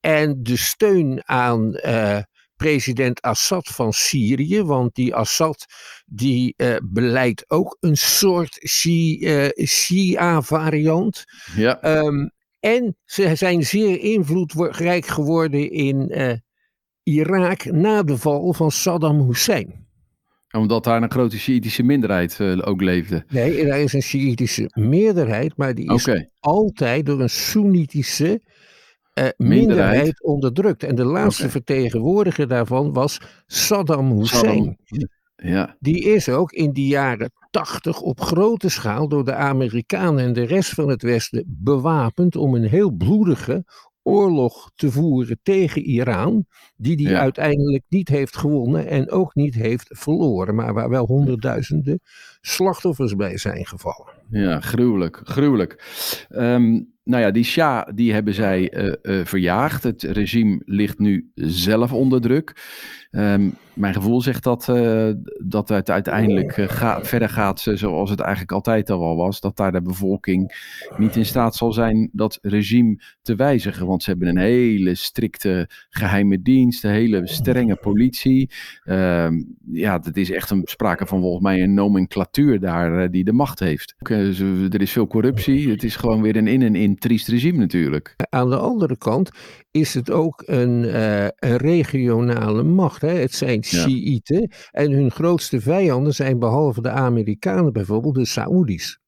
En 0.00 0.42
de 0.42 0.56
steun 0.56 1.28
aan 1.28 1.78
uh, 1.84 2.18
president 2.56 3.20
Assad 3.20 3.68
van 3.68 3.92
Syrië, 3.92 4.62
want 4.62 4.94
die 4.94 5.14
Assad 5.14 5.64
die 6.06 6.54
beleidt 6.82 7.50
ook 7.50 7.76
een 7.80 7.96
soort 7.96 8.58
Shia-variant. 9.66 11.24
Ja. 11.56 12.04
Um, 12.04 12.30
en 12.60 12.96
ze 13.04 13.34
zijn 13.34 13.62
zeer 13.62 14.00
invloedrijk 14.00 15.06
geworden 15.06 15.70
in 15.70 16.08
uh, 16.10 16.32
Irak 17.02 17.64
na 17.64 18.02
de 18.02 18.16
val 18.16 18.52
van 18.52 18.70
Saddam 18.70 19.26
Hussein. 19.26 19.88
Omdat 20.50 20.84
daar 20.84 21.02
een 21.02 21.10
grote 21.10 21.38
Sjiitische 21.38 21.82
minderheid 21.82 22.38
uh, 22.40 22.58
ook 22.64 22.80
leefde. 22.80 23.24
Nee, 23.28 23.68
er 23.68 23.76
is 23.76 23.92
een 23.92 24.02
Sjiitische 24.02 24.70
meerderheid, 24.72 25.56
maar 25.56 25.74
die 25.74 25.92
is 25.92 26.08
okay. 26.08 26.30
altijd 26.40 27.06
door 27.06 27.20
een 27.20 27.30
Soenitische 27.30 28.26
uh, 28.30 29.24
minderheid. 29.36 29.38
minderheid. 29.38 30.22
onderdrukt. 30.22 30.82
En 30.82 30.94
de 30.94 31.04
laatste 31.04 31.42
okay. 31.42 31.52
vertegenwoordiger 31.52 32.48
daarvan 32.48 32.92
was 32.92 33.20
Saddam 33.46 34.18
Hussein. 34.18 34.76
Saddam. 34.84 35.08
Ja. 35.42 35.76
Die 35.78 36.04
is 36.04 36.28
ook 36.28 36.52
in 36.52 36.72
die 36.72 36.86
jaren 36.86 37.32
80 37.50 38.00
op 38.00 38.20
grote 38.20 38.68
schaal 38.68 39.08
door 39.08 39.24
de 39.24 39.34
Amerikanen 39.34 40.24
en 40.24 40.32
de 40.32 40.44
rest 40.44 40.70
van 40.70 40.88
het 40.88 41.02
Westen 41.02 41.44
bewapend 41.46 42.36
om 42.36 42.54
een 42.54 42.68
heel 42.68 42.90
bloedige 42.90 43.64
oorlog 44.02 44.70
te 44.74 44.90
voeren 44.90 45.38
tegen 45.42 45.82
Iran, 45.82 46.46
die 46.76 46.96
die 46.96 47.16
uiteindelijk 47.16 47.84
niet 47.88 48.08
heeft 48.08 48.36
gewonnen 48.36 48.86
en 48.86 49.10
ook 49.10 49.34
niet 49.34 49.54
heeft 49.54 49.86
verloren, 49.88 50.54
maar 50.54 50.74
waar 50.74 50.88
wel 50.88 51.06
honderdduizenden 51.06 52.00
slachtoffers 52.40 53.14
bij 53.14 53.38
zijn 53.38 53.66
gevallen. 53.66 54.12
Ja, 54.30 54.60
gruwelijk, 54.60 55.20
gruwelijk. 55.24 55.84
Um, 56.30 56.92
nou 57.04 57.22
ja, 57.22 57.30
die 57.30 57.44
Shah 57.44 57.88
die 57.94 58.12
hebben 58.12 58.34
zij 58.34 58.74
uh, 58.74 58.94
uh, 59.02 59.24
verjaagd. 59.24 59.82
Het 59.82 60.02
regime 60.02 60.62
ligt 60.64 60.98
nu 60.98 61.30
zelf 61.34 61.92
onder 61.92 62.20
druk. 62.20 62.56
Um, 63.10 63.54
mijn 63.74 63.94
gevoel 63.94 64.20
zegt 64.20 64.42
dat, 64.44 64.68
uh, 64.68 65.10
dat 65.44 65.68
het 65.68 65.90
uiteindelijk 65.90 66.52
ga, 66.52 67.04
verder 67.04 67.28
gaat 67.28 67.60
zoals 67.74 68.10
het 68.10 68.20
eigenlijk 68.20 68.52
altijd 68.52 68.90
al 68.90 69.16
was. 69.16 69.40
Dat 69.40 69.56
daar 69.56 69.72
de 69.72 69.82
bevolking 69.82 70.52
niet 70.96 71.16
in 71.16 71.26
staat 71.26 71.54
zal 71.56 71.72
zijn 71.72 72.10
dat 72.12 72.38
regime 72.42 73.02
te 73.22 73.34
wijzigen. 73.34 73.86
Want 73.86 74.02
ze 74.02 74.10
hebben 74.10 74.28
een 74.28 74.36
hele 74.36 74.94
strikte 74.94 75.68
geheime 75.88 76.42
dienst, 76.42 76.84
een 76.84 76.90
hele 76.90 77.26
strenge 77.26 77.76
politie. 77.76 78.50
Um, 78.84 79.56
ja, 79.72 80.00
het 80.02 80.16
is 80.16 80.30
echt 80.30 80.50
een 80.50 80.62
sprake 80.64 81.06
van 81.06 81.20
volgens 81.20 81.42
mij 81.42 81.62
een 81.62 81.74
nomenclatuur 81.74 82.60
daar 82.60 83.10
die 83.10 83.24
de 83.24 83.32
macht 83.32 83.58
heeft. 83.58 83.94
Er 83.98 84.80
is 84.80 84.92
veel 84.92 85.06
corruptie. 85.06 85.70
Het 85.70 85.82
is 85.82 85.96
gewoon 85.96 86.22
weer 86.22 86.36
een 86.36 86.46
in- 86.46 86.62
en 86.62 86.74
in 86.74 86.98
triest 86.98 87.28
regime 87.28 87.58
natuurlijk. 87.58 88.14
Aan 88.30 88.50
de 88.50 88.58
andere 88.58 88.98
kant 88.98 89.30
is 89.70 89.94
het 89.94 90.10
ook 90.10 90.42
een, 90.46 90.84
uh, 90.84 91.24
een 91.24 91.56
regionale 91.56 92.62
macht. 92.62 93.00
Hè? 93.00 93.18
Het 93.18 93.34
zijn 93.34 93.64
Shiiten 93.64 94.40
ja. 94.40 94.56
en 94.70 94.90
hun 94.90 95.10
grootste 95.10 95.60
vijanden 95.60 96.14
zijn 96.14 96.38
behalve 96.38 96.82
de 96.82 96.90
Amerikanen 96.90 97.72
bijvoorbeeld 97.72 98.14
de 98.14 98.24
Saoedi's. 98.24 98.98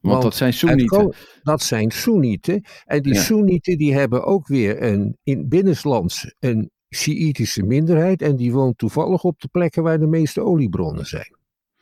Want, 0.00 0.12
Want 0.12 0.22
dat 0.22 0.34
zijn 0.34 0.52
Soenieten. 0.52 1.14
Dat 1.42 1.62
zijn 1.62 1.90
Soenieten. 1.90 2.64
En 2.84 3.02
die 3.02 3.14
ja. 3.14 3.20
Soenieten 3.20 3.78
die 3.78 3.94
hebben 3.94 4.24
ook 4.24 4.46
weer 4.46 4.82
een, 4.82 5.16
in 5.22 5.48
binnenlands 5.48 6.34
een 6.38 6.70
Shiïtische 6.94 7.62
minderheid. 7.62 8.22
En 8.22 8.36
die 8.36 8.52
woont 8.52 8.78
toevallig 8.78 9.22
op 9.22 9.40
de 9.40 9.48
plekken 9.48 9.82
waar 9.82 9.98
de 9.98 10.06
meeste 10.06 10.42
oliebronnen 10.42 11.06
zijn. 11.06 11.38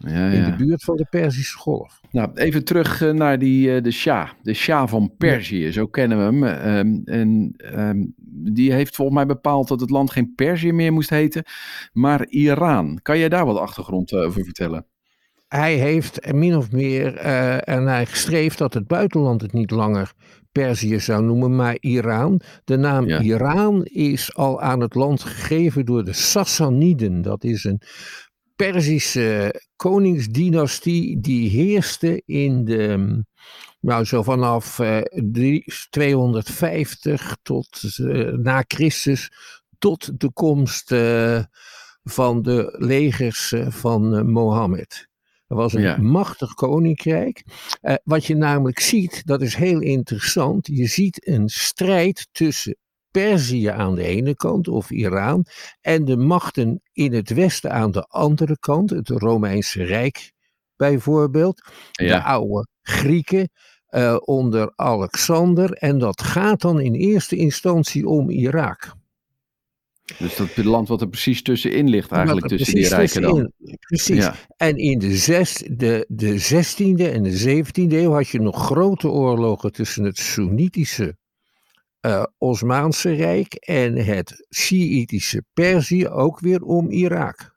Ja, 0.07 0.28
in 0.28 0.45
de 0.45 0.57
buurt 0.57 0.85
van 0.85 0.97
de 0.97 1.07
Perzische 1.11 1.59
Golf. 1.59 2.00
Nou, 2.11 2.31
even 2.35 2.64
terug 2.64 3.00
uh, 3.00 3.12
naar 3.12 3.38
die, 3.38 3.69
uh, 3.69 3.83
de 3.83 3.90
Shah. 3.90 4.28
De 4.43 4.55
Shah 4.55 4.88
van 4.88 5.14
Perzië, 5.17 5.73
zo 5.73 5.87
kennen 5.87 6.19
we 6.19 6.25
hem. 6.25 6.43
Um, 6.76 7.02
en 7.05 7.55
um, 7.78 8.14
die 8.55 8.73
heeft 8.73 8.95
volgens 8.95 9.17
mij 9.17 9.26
bepaald 9.26 9.69
dat 9.69 9.81
het 9.81 9.90
land 9.90 10.11
geen 10.11 10.33
Perzië 10.35 10.73
meer 10.73 10.93
moest 10.93 11.11
heten, 11.11 11.45
maar 11.93 12.26
Iran. 12.26 12.99
Kan 13.02 13.19
jij 13.19 13.28
daar 13.28 13.47
wat 13.47 13.59
achtergrond 13.59 14.12
uh, 14.12 14.21
over 14.21 14.45
vertellen? 14.45 14.87
Hij 15.49 15.75
heeft 15.75 16.33
min 16.33 16.57
of 16.57 16.73
meer 16.73 17.17
ernaar 17.64 18.07
gestreefd 18.07 18.59
dat 18.59 18.75
het 18.75 18.87
buitenland 18.87 19.40
het 19.40 19.52
niet 19.52 19.71
langer 19.71 20.12
Perzië 20.52 21.00
zou 21.00 21.25
noemen, 21.25 21.57
maar 21.57 21.76
Iran. 21.81 22.40
De 22.64 22.76
naam 22.76 23.07
ja. 23.07 23.21
Iran 23.21 23.85
is 23.85 24.35
al 24.35 24.61
aan 24.61 24.81
het 24.81 24.95
land 24.95 25.23
gegeven 25.23 25.85
door 25.85 26.05
de 26.05 26.12
Sassaniden. 26.12 27.23
Dat 27.23 27.45
is 27.45 27.64
een 27.64 27.81
Perzische 28.59 29.55
koningsdynastie 29.77 31.21
die 31.21 31.49
heerste 31.49 32.23
in 32.27 32.65
de, 32.65 33.23
nou 33.81 34.05
zo 34.05 34.23
vanaf 34.23 34.79
uh, 34.79 35.00
250 35.91 37.37
tot 37.43 37.99
uh, 38.00 38.33
na 38.33 38.65
Christus 38.67 39.31
tot 39.79 40.21
de 40.21 40.33
komst 40.33 40.91
uh, 40.91 41.43
van 42.03 42.43
de 42.43 42.75
legers 42.79 43.55
van 43.69 44.31
Mohammed. 44.31 45.09
Dat 45.47 45.59
was 45.59 45.73
een 45.73 45.83
ja. 45.83 45.97
machtig 45.97 46.55
koninkrijk. 46.55 47.45
wat 48.05 48.25
je 48.25 48.35
namelijk 48.35 48.81
ziet, 48.81 49.27
dat 49.27 49.43
is 49.43 49.55
heel 49.55 49.81
interessant. 49.81 50.67
Je 50.67 50.87
ziet 50.87 51.27
een 51.29 51.49
strijd 51.49 52.29
tussen 52.33 52.77
Perzië 53.11 53.67
aan 53.67 53.95
de 53.95 54.05
ene 54.05 54.35
kant, 54.35 54.69
of 54.69 54.91
Iran, 54.91 55.45
en 55.81 56.05
de 56.05 56.17
machten 56.17 56.81
in 56.93 57.12
het 57.12 57.31
westen 57.31 57.73
aan 57.73 57.91
de 57.91 58.03
andere 58.03 58.59
kant, 58.59 58.91
het 58.91 59.09
Romeinse 59.09 59.85
Rijk 59.85 60.33
bijvoorbeeld, 60.77 61.62
ja. 61.93 62.17
de 62.17 62.23
oude 62.23 62.67
Grieken 62.83 63.50
uh, 63.91 64.17
onder 64.21 64.73
Alexander, 64.77 65.73
en 65.73 65.99
dat 65.99 66.23
gaat 66.23 66.61
dan 66.61 66.81
in 66.81 66.95
eerste 66.95 67.37
instantie 67.37 68.09
om 68.09 68.31
Irak. 68.31 68.97
Dus 70.19 70.37
dat 70.37 70.57
land 70.57 70.88
wat 70.88 71.00
er 71.00 71.09
precies 71.09 71.43
tussenin 71.43 71.88
ligt 71.88 72.12
eigenlijk, 72.12 72.47
tussen 72.47 72.75
die 72.75 72.88
rijken 72.88 73.23
dan. 73.23 73.53
Precies. 73.79 74.25
Ja. 74.25 74.35
En 74.57 74.77
in 74.77 74.99
de, 74.99 75.17
zes, 75.17 75.65
de, 75.71 76.05
de 76.09 76.41
16e 76.41 77.12
en 77.12 77.23
de 77.23 77.62
17e 77.65 77.93
eeuw 77.93 78.12
had 78.12 78.29
je 78.29 78.41
nog 78.41 78.67
grote 78.67 79.09
oorlogen 79.09 79.73
tussen 79.73 80.05
het 80.05 80.19
Soenitische 80.19 81.17
uh, 82.07 82.25
Osmaanse 82.38 83.12
Rijk 83.12 83.55
en 83.55 83.97
het 83.97 84.47
Shiïtische 84.55 85.45
Perzië 85.52 86.09
ook 86.09 86.40
weer 86.40 86.62
om 86.62 86.90
Irak. 86.90 87.57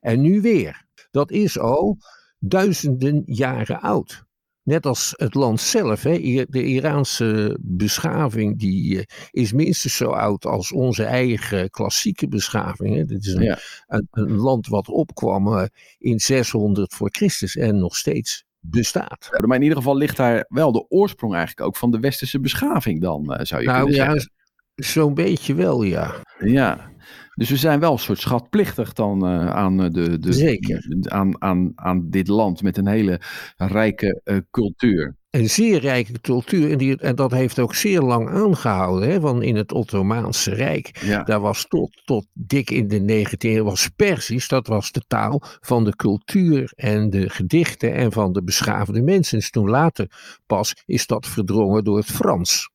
En 0.00 0.20
nu 0.20 0.40
weer. 0.40 0.84
Dat 1.10 1.30
is 1.30 1.58
al 1.58 1.98
duizenden 2.38 3.22
jaren 3.26 3.80
oud. 3.80 4.24
Net 4.62 4.86
als 4.86 5.14
het 5.16 5.34
land 5.34 5.60
zelf. 5.60 6.02
Hè. 6.02 6.44
De 6.48 6.64
Iraanse 6.64 7.58
beschaving 7.60 8.58
die, 8.58 8.94
uh, 8.94 9.02
is 9.30 9.52
minstens 9.52 9.96
zo 9.96 10.10
oud 10.10 10.46
als 10.46 10.72
onze 10.72 11.04
eigen 11.04 11.70
klassieke 11.70 12.28
beschaving. 12.28 12.96
Hè. 12.96 13.04
Dit 13.04 13.26
is 13.26 13.32
een, 13.32 13.42
ja. 13.42 13.58
een, 13.86 14.08
een, 14.10 14.32
land 14.32 14.66
wat 14.66 14.88
opkwam 14.88 15.46
uh, 15.46 15.64
in 15.98 16.20
600 16.20 16.94
voor 16.94 17.10
Christus 17.10 17.56
en 17.56 17.78
nog 17.78 17.96
steeds 17.96 18.44
bestaat. 18.70 19.28
Maar 19.46 19.56
in 19.56 19.62
ieder 19.62 19.76
geval 19.76 19.96
ligt 19.96 20.16
daar 20.16 20.44
wel 20.48 20.72
de 20.72 20.88
oorsprong 20.88 21.34
eigenlijk 21.34 21.66
ook 21.66 21.76
van 21.76 21.90
de 21.90 22.00
westerse 22.00 22.40
beschaving 22.40 23.00
dan, 23.00 23.38
zou 23.42 23.62
je 23.62 23.68
nou, 23.68 23.82
kunnen 23.82 23.96
ja, 23.96 24.12
zeggen. 24.12 24.32
Zo'n 24.74 25.14
beetje 25.14 25.54
wel, 25.54 25.82
ja. 25.82 26.14
Ja, 26.38 26.90
dus 27.34 27.50
we 27.50 27.56
zijn 27.56 27.80
wel 27.80 27.92
een 27.92 27.98
soort 27.98 28.20
schatplichtig 28.20 28.92
dan 28.92 29.28
uh, 29.28 29.50
aan, 29.50 29.76
de, 29.76 30.18
de, 30.18 30.32
Zeker. 30.32 30.86
Aan, 31.02 31.42
aan, 31.42 31.72
aan 31.74 32.10
dit 32.10 32.28
land 32.28 32.62
met 32.62 32.76
een 32.76 32.86
hele 32.86 33.20
rijke 33.56 34.20
uh, 34.24 34.36
cultuur. 34.50 35.16
Een 35.34 35.50
zeer 35.50 35.80
rijke 35.80 36.20
cultuur 36.20 36.70
en, 36.70 36.78
die, 36.78 36.96
en 36.98 37.14
dat 37.16 37.30
heeft 37.30 37.58
ook 37.58 37.74
zeer 37.74 38.00
lang 38.00 38.28
aangehouden. 38.28 39.08
Hè, 39.10 39.20
want 39.20 39.42
in 39.42 39.56
het 39.56 39.72
Ottomaanse 39.72 40.54
Rijk, 40.54 40.98
Ja. 41.04 41.22
daar 41.22 41.40
was 41.40 41.66
tot, 41.68 42.02
tot 42.04 42.26
dik 42.32 42.70
in 42.70 42.88
de 42.88 43.00
19e 43.00 43.36
eeuw, 43.38 43.64
was 43.64 43.88
Persisch, 43.96 44.48
dat 44.48 44.66
was 44.66 44.92
de 44.92 45.02
taal 45.06 45.42
van 45.60 45.84
de 45.84 45.96
cultuur 45.96 46.72
en 46.76 47.10
de 47.10 47.30
gedichten 47.30 47.94
en 47.94 48.12
van 48.12 48.32
de 48.32 48.42
beschaafde 48.42 49.02
mensen. 49.02 49.38
Dus 49.38 49.50
toen 49.50 49.68
later 49.70 50.10
pas 50.46 50.82
is 50.86 51.06
dat 51.06 51.26
verdrongen 51.26 51.84
door 51.84 51.96
het 51.96 52.06
Frans. 52.06 52.70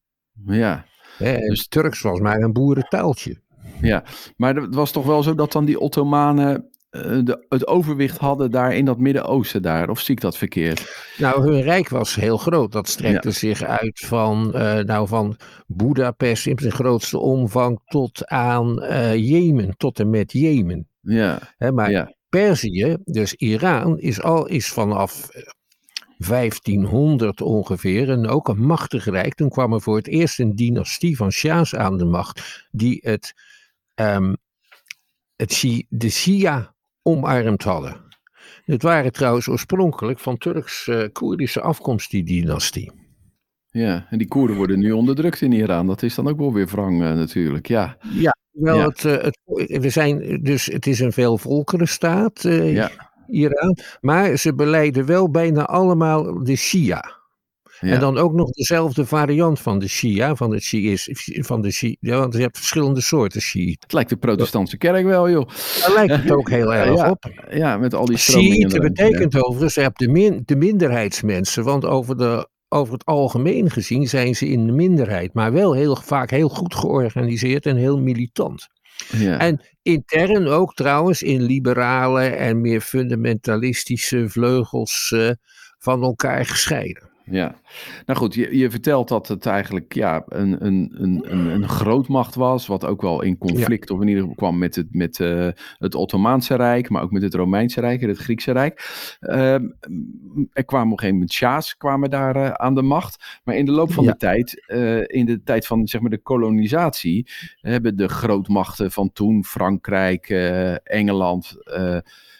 Ja, 0.45 0.85
Hè, 1.17 1.31
en 1.31 1.49
Dus- 1.49 1.67
Turks 1.67 2.01
was 2.01 2.19
maar 2.19 2.39
een 2.41 2.53
boerentaaltje. 2.53 3.41
ja. 3.81 4.03
Maar 4.37 4.55
het 4.55 4.75
was 4.75 4.91
toch 4.91 5.05
wel 5.05 5.23
zo 5.23 5.35
dat 5.35 5.51
dan 5.51 5.65
die 5.65 5.79
Ottomanen 5.79 6.69
de, 6.89 7.45
het 7.49 7.67
overwicht 7.67 8.17
hadden 8.17 8.51
daar 8.51 8.75
in 8.75 8.85
dat 8.85 8.97
Midden-Oosten 8.97 9.61
daar? 9.61 9.89
Of 9.89 9.99
zie 9.99 10.15
ik 10.15 10.21
dat 10.21 10.37
verkeerd? 10.37 11.13
Nou, 11.17 11.51
hun 11.51 11.61
rijk 11.61 11.89
was 11.89 12.15
heel 12.15 12.37
groot. 12.37 12.71
Dat 12.71 12.87
strekte 12.87 13.31
zich 13.31 13.63
uit 13.63 13.99
van, 13.99 14.53
eh, 14.53 14.77
nou, 14.77 15.07
van 15.07 15.37
Budapest 15.67 16.47
in 16.47 16.59
zijn 16.59 16.71
grootste 16.71 17.17
omvang 17.17 17.79
tot 17.85 18.27
aan 18.27 18.81
eh, 18.81 19.15
Jemen, 19.15 19.77
tot 19.77 19.99
en 19.99 20.09
met 20.09 20.31
Jemen. 20.31 20.87
Ja, 21.01 21.39
Hè, 21.57 21.71
maar 21.71 21.91
ja, 21.91 22.13
Perzië, 22.29 22.97
dus 23.03 23.33
Iran, 23.33 23.99
is 23.99 24.21
al 24.21 24.47
is 24.47 24.69
vanaf 24.69 25.29
eh, 25.29 25.43
1500 26.17 27.41
ongeveer 27.41 28.09
en 28.09 28.27
ook 28.27 28.47
een 28.47 28.65
machtig 28.65 29.05
rijk. 29.05 29.33
Toen 29.33 29.49
kwam 29.49 29.73
er 29.73 29.81
voor 29.81 29.95
het 29.95 30.07
eerst 30.07 30.39
een 30.39 30.55
dynastie 30.55 31.15
van 31.15 31.31
Shahs 31.31 31.75
aan 31.75 31.97
de 31.97 32.05
macht, 32.05 32.67
die 32.71 32.99
het, 33.01 33.33
ehm, 33.95 34.33
het 35.35 35.85
de 35.89 36.09
Shia 36.09 36.73
omarmd 37.03 37.63
hadden. 37.63 38.07
Het 38.65 38.81
waren 38.83 39.11
trouwens 39.11 39.47
oorspronkelijk 39.47 40.19
van 40.19 40.37
Turks-Koerdische 40.37 41.61
afkomst, 41.61 42.11
die 42.11 42.23
dynastie. 42.23 42.91
ja. 43.69 44.05
En 44.09 44.17
die 44.17 44.27
Koerden 44.27 44.55
worden 44.55 44.79
nu 44.79 44.91
onderdrukt 44.91 45.41
in 45.41 45.51
Iran. 45.51 45.87
Dat 45.87 46.03
is 46.03 46.15
dan 46.15 46.27
ook 46.27 46.37
wel 46.37 46.53
weer 46.53 46.67
wrang 46.67 47.01
eh, 47.03 47.13
natuurlijk, 47.13 47.67
ja. 47.67 47.97
Wel, 48.51 48.77
Ja. 48.77 48.85
het, 48.87 49.05
eh, 49.05 49.23
het, 49.23 49.39
we 49.81 49.89
zijn, 49.89 50.39
dus 50.43 50.65
het 50.65 50.87
is 50.87 50.99
een 50.99 51.11
veelvolkerenstaat, 51.13 52.45
eh 52.45 52.73
Ja. 52.73 52.89
Iran. 53.27 53.77
Maar 54.01 54.37
ze 54.37 54.55
beleiden 54.55 55.05
wel 55.05 55.29
bijna 55.31 55.65
allemaal 55.65 56.43
de 56.43 56.55
Shia. 56.55 57.18
Ja. 57.79 57.93
En 57.93 57.99
dan 57.99 58.17
ook 58.17 58.33
nog 58.33 58.49
dezelfde 58.49 59.05
variant 59.05 59.59
van 59.59 59.79
de 59.79 59.87
Shia, 59.87 60.35
van 60.35 60.51
het 60.51 60.63
Shiïs, 60.63 61.09
van 61.45 61.61
de 61.61 61.71
Shi, 61.71 61.97
ja, 61.99 62.17
want 62.17 62.33
je 62.33 62.41
hebt 62.41 62.57
verschillende 62.57 63.01
soorten 63.01 63.41
Shiiten. 63.41 63.81
Het 63.81 63.93
lijkt 63.93 64.09
de 64.09 64.17
protestantse 64.17 64.77
kerk 64.77 65.05
wel, 65.05 65.29
joh. 65.29 65.47
Daar 65.79 65.93
lijkt 65.93 66.23
het 66.23 66.31
ook 66.31 66.49
heel 66.49 66.73
erg 66.75 66.95
Ja, 66.95 67.09
op. 67.09 67.31
Ja, 67.49 67.77
met 67.77 67.93
al 67.93 68.05
die 68.05 68.17
stromingen. 68.17 68.55
Shiiten 68.55 68.81
betekent 68.81 69.43
overigens, 69.43 69.75
je 69.75 69.81
hebt 69.81 69.99
de, 69.99 70.07
min, 70.07 70.41
de 70.45 70.55
minderheidsmensen, 70.55 71.63
want 71.63 71.85
over, 71.85 72.17
de, 72.17 72.49
over 72.69 72.93
het 72.93 73.05
algemeen 73.05 73.69
gezien 73.69 74.07
zijn 74.07 74.35
ze 74.35 74.47
in 74.47 74.65
de 74.65 74.71
minderheid, 74.71 75.33
maar 75.33 75.53
wel 75.53 75.73
heel 75.73 75.95
vaak 75.95 76.29
heel 76.29 76.49
goed 76.49 76.75
georganiseerd 76.75 77.65
en 77.65 77.75
heel 77.75 77.99
militant. 77.99 78.67
Ja. 79.11 79.37
En 79.37 79.61
intern 79.81 80.47
ook 80.47 80.73
trouwens 80.73 81.21
in 81.21 81.41
liberale 81.41 82.23
en 82.23 82.61
meer 82.61 82.81
fundamentalistische 82.81 84.29
vleugels 84.29 85.11
eh, 85.15 85.29
van 85.77 86.03
elkaar 86.03 86.45
gescheiden. 86.45 87.08
Ja, 87.31 87.55
nou 88.05 88.19
goed, 88.19 88.33
je, 88.33 88.57
je 88.57 88.69
vertelt 88.69 89.07
dat 89.07 89.27
het 89.27 89.45
eigenlijk 89.45 89.93
ja, 89.93 90.23
een, 90.27 90.65
een, 90.65 90.91
een, 90.95 91.31
een, 91.31 91.67
grootmacht 91.69 92.35
was, 92.35 92.67
wat 92.67 92.85
ook 92.85 93.01
wel 93.01 93.21
in 93.21 93.37
conflict 93.37 93.89
of 93.89 94.01
in 94.01 94.07
ieder 94.07 94.21
geval 94.21 94.37
kwam 94.37 94.57
met 94.57 94.75
het, 94.75 94.87
met, 94.91 95.19
eh, 95.19 95.47
het 95.77 95.95
Ottomaanse 95.95 96.55
Rijk, 96.55 96.89
maar 96.89 97.01
ook 97.01 97.11
met 97.11 97.21
het 97.21 97.33
Romeinse 97.33 97.79
Rijk 97.79 98.01
en 98.01 98.07
het 98.07 98.17
Griekse 98.17 98.51
Rijk. 98.51 98.87
Ehm, 99.19 99.63
er 100.53 100.65
kwamen 100.65 100.85
op 100.85 100.91
een 100.91 100.99
gegeven 100.99 101.13
moment 101.13 101.33
Sjaas 101.33 101.77
kwamen 101.77 102.09
daar 102.09 102.35
eh, 102.35 102.51
aan 102.51 102.75
de 102.75 102.81
macht, 102.81 103.39
maar 103.43 103.55
in 103.55 103.65
de 103.65 103.71
loop 103.71 103.91
van 103.91 104.03
Ja. 104.03 104.11
de 104.11 104.17
tijd, 104.17 104.65
eh, 104.67 105.01
in 105.07 105.25
de 105.25 105.43
tijd 105.43 105.67
van 105.67 105.87
zeg 105.87 106.01
maar 106.01 106.09
de 106.09 106.21
kolonisatie, 106.21 107.27
hebben 107.61 107.97
de 107.97 108.07
grootmachten 108.07 108.91
van 108.91 109.11
toen, 109.11 109.45
Frankrijk, 109.45 110.29
Engeland, 110.83 111.57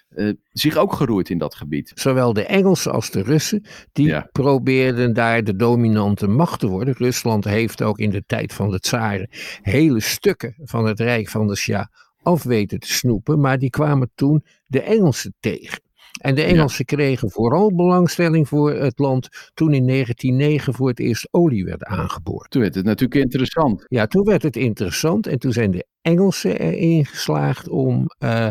eh, 0.10 0.30
zich 0.52 0.78
ook 0.78 0.94
geroerd 0.94 1.30
in 1.30 1.38
dat 1.38 1.56
gebied. 1.56 1.92
Zowel 1.96 2.34
de 2.34 2.46
Engelsen 2.46 2.92
als 2.92 3.12
de 3.12 3.22
Russen, 3.22 3.66
die 3.92 4.08
Ja. 4.08 4.30
probeerden 4.32 5.14
daar 5.14 5.44
de 5.44 5.56
dominante 5.56 6.28
macht 6.28 6.60
te 6.60 6.68
worden. 6.68 6.94
Rusland 6.98 7.44
heeft 7.44 7.82
ook 7.82 8.00
in 8.00 8.10
de 8.10 8.24
tijd 8.26 8.54
van 8.54 8.70
de 8.72 8.80
tsaren 8.80 9.30
hele 9.62 10.00
stukken 10.00 10.56
van 10.64 10.86
het 10.86 11.00
Rijk 11.00 11.30
van 11.30 11.48
de 11.48 11.56
Shah 11.56 11.86
af 12.22 12.44
weten 12.44 12.80
te 12.80 12.94
snoepen, 12.94 13.40
maar 13.40 13.60
die 13.60 13.70
kwamen 13.70 14.12
toen 14.16 14.44
de 14.66 14.82
Engelsen 14.82 15.34
tegen. 15.40 15.82
En 16.22 16.36
de 16.36 16.44
Engelsen 16.44 16.86
kregen 16.86 17.32
vooral 17.32 17.76
belangstelling 17.76 18.48
voor 18.48 18.72
het 18.74 19.00
land 19.00 19.28
toen 19.54 19.74
in 19.74 19.88
1909 19.88 20.74
voor 20.74 20.88
het 20.88 21.00
eerst 21.00 21.28
olie 21.32 21.66
werd 21.66 21.84
aangeboord. 21.84 22.50
Toen 22.52 22.62
werd 22.62 22.76
het 22.76 22.86
natuurlijk 22.86 23.22
interessant. 23.22 23.86
Ja, 23.88 24.08
toen 24.08 24.24
werd 24.26 24.44
het 24.44 24.56
interessant 24.56 25.28
en 25.28 25.40
toen 25.40 25.52
zijn 25.54 25.72
de 25.72 25.86
Engelsen 26.02 26.60
erin 26.60 27.06
geslaagd 27.06 27.70
om 27.70 28.06
eh, 28.18 28.48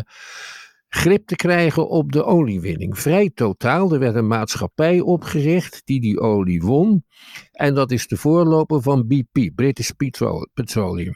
grip 0.89 1.25
te 1.27 1.35
krijgen 1.35 1.89
op 1.89 2.11
de 2.11 2.23
oliewinning. 2.23 2.99
Vrij 2.99 3.31
totaal, 3.33 3.93
er 3.93 3.99
werd 3.99 4.15
een 4.15 4.27
maatschappij 4.27 4.99
opgericht 4.99 5.81
die 5.85 5.99
die 6.01 6.19
olie 6.19 6.61
won. 6.61 7.03
En 7.51 7.73
dat 7.73 7.91
is 7.91 8.07
de 8.07 8.17
voorloper 8.17 8.81
van 8.81 9.07
BP, 9.07 9.49
British 9.55 9.89
Petro- 9.89 10.45
Petroleum. 10.53 11.15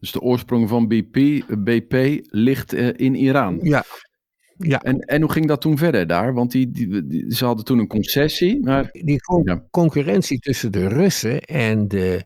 Dus 0.00 0.12
de 0.12 0.20
oorsprong 0.20 0.68
van 0.68 0.86
BP, 0.88 1.42
BP 1.64 2.18
ligt 2.22 2.72
eh, 2.72 2.88
in 2.96 3.14
Iran. 3.14 3.58
Ja, 3.62 3.84
ja. 4.56 4.82
En, 4.82 4.98
en 4.98 5.20
hoe 5.22 5.32
ging 5.32 5.46
dat 5.46 5.60
toen 5.60 5.78
verder 5.78 6.06
daar? 6.06 6.34
Want 6.34 6.50
die, 6.50 6.70
die, 6.70 7.06
die- 7.06 7.34
ze 7.34 7.44
hadden 7.44 7.64
toen 7.64 7.78
een 7.78 7.86
concessie, 7.86 8.60
maar 8.64 8.88
die 8.92 9.20
con- 9.20 9.42
Ja. 9.44 9.66
concurrentie 9.70 10.38
tussen 10.38 10.72
de 10.72 10.88
Russen 10.88 11.40
en 11.40 11.88
de, 11.88 12.24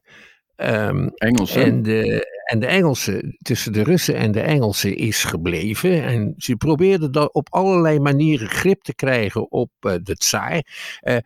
ehm, 0.57 1.09
Engelsen. 1.15 1.63
En 1.63 1.83
de, 1.83 2.35
en 2.47 2.59
de 2.59 2.67
Engelsen, 2.67 3.37
tussen 3.43 3.73
de 3.73 3.83
Russen 3.83 4.15
en 4.15 4.33
de 4.33 4.41
Engelsen 4.41 4.97
is 4.97 5.25
gebleven. 5.25 6.05
En 6.05 6.35
ze 6.37 6.57
probeerden 6.57 7.13
dat 7.13 7.33
op 7.33 7.47
allerlei 7.51 8.01
manieren 8.01 8.49
grip 8.49 8.83
te 8.83 8.95
krijgen 8.95 9.51
op 9.51 9.71
eh, 9.81 9.95
de 10.03 10.15
tsaar. 10.15 10.67
Eh 11.01 11.17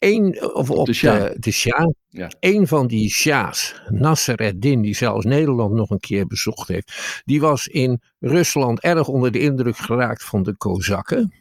Eén, 0.00 0.54
of 0.54 0.70
op, 0.70 0.86
de 0.86 0.92
Shah. 0.92 1.22
de, 1.22 1.36
de 1.38 1.50
Shah. 1.50 1.90
Ja. 2.08 2.30
Een 2.40 2.66
van 2.66 2.86
die 2.86 3.10
Shahs, 3.10 3.82
Nasser 3.88 4.40
ed-Din, 4.40 4.80
die 4.82 4.94
zelfs 4.94 5.24
Nederland 5.24 5.74
nog 5.74 5.90
een 5.90 6.00
keer 6.00 6.26
bezocht 6.26 6.68
heeft. 6.68 7.22
Die 7.24 7.40
was 7.40 7.66
in 7.66 8.00
Rusland 8.18 8.80
erg 8.80 9.08
onder 9.08 9.32
de 9.32 9.38
indruk 9.38 9.76
geraakt 9.76 10.24
van 10.24 10.42
de 10.42 10.56
Kozakken. 10.56 11.32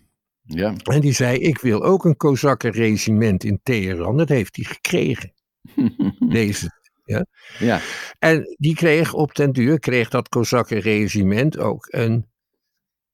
ja. 0.43 0.73
En 0.83 1.01
die 1.01 1.13
zei, 1.13 1.37
ik 1.37 1.59
wil 1.59 1.83
ook 1.83 2.05
een 2.05 2.17
Kozakkenregiment 2.17 3.43
in 3.43 3.59
Teheran. 3.63 4.17
Dat 4.17 4.29
heeft 4.29 4.55
hij 4.55 4.65
gekregen, 4.65 5.33
deze 6.29 6.78
ja, 7.59 7.81
en 8.19 8.55
die 8.57 8.75
kreeg 8.75 9.13
op 9.13 9.35
den 9.35 9.51
duur, 9.51 9.79
kreeg 9.79 10.09
dat 10.09 10.29
Kozakkenregiment 10.29 11.57
ook 11.57 11.87
een, 11.89 12.25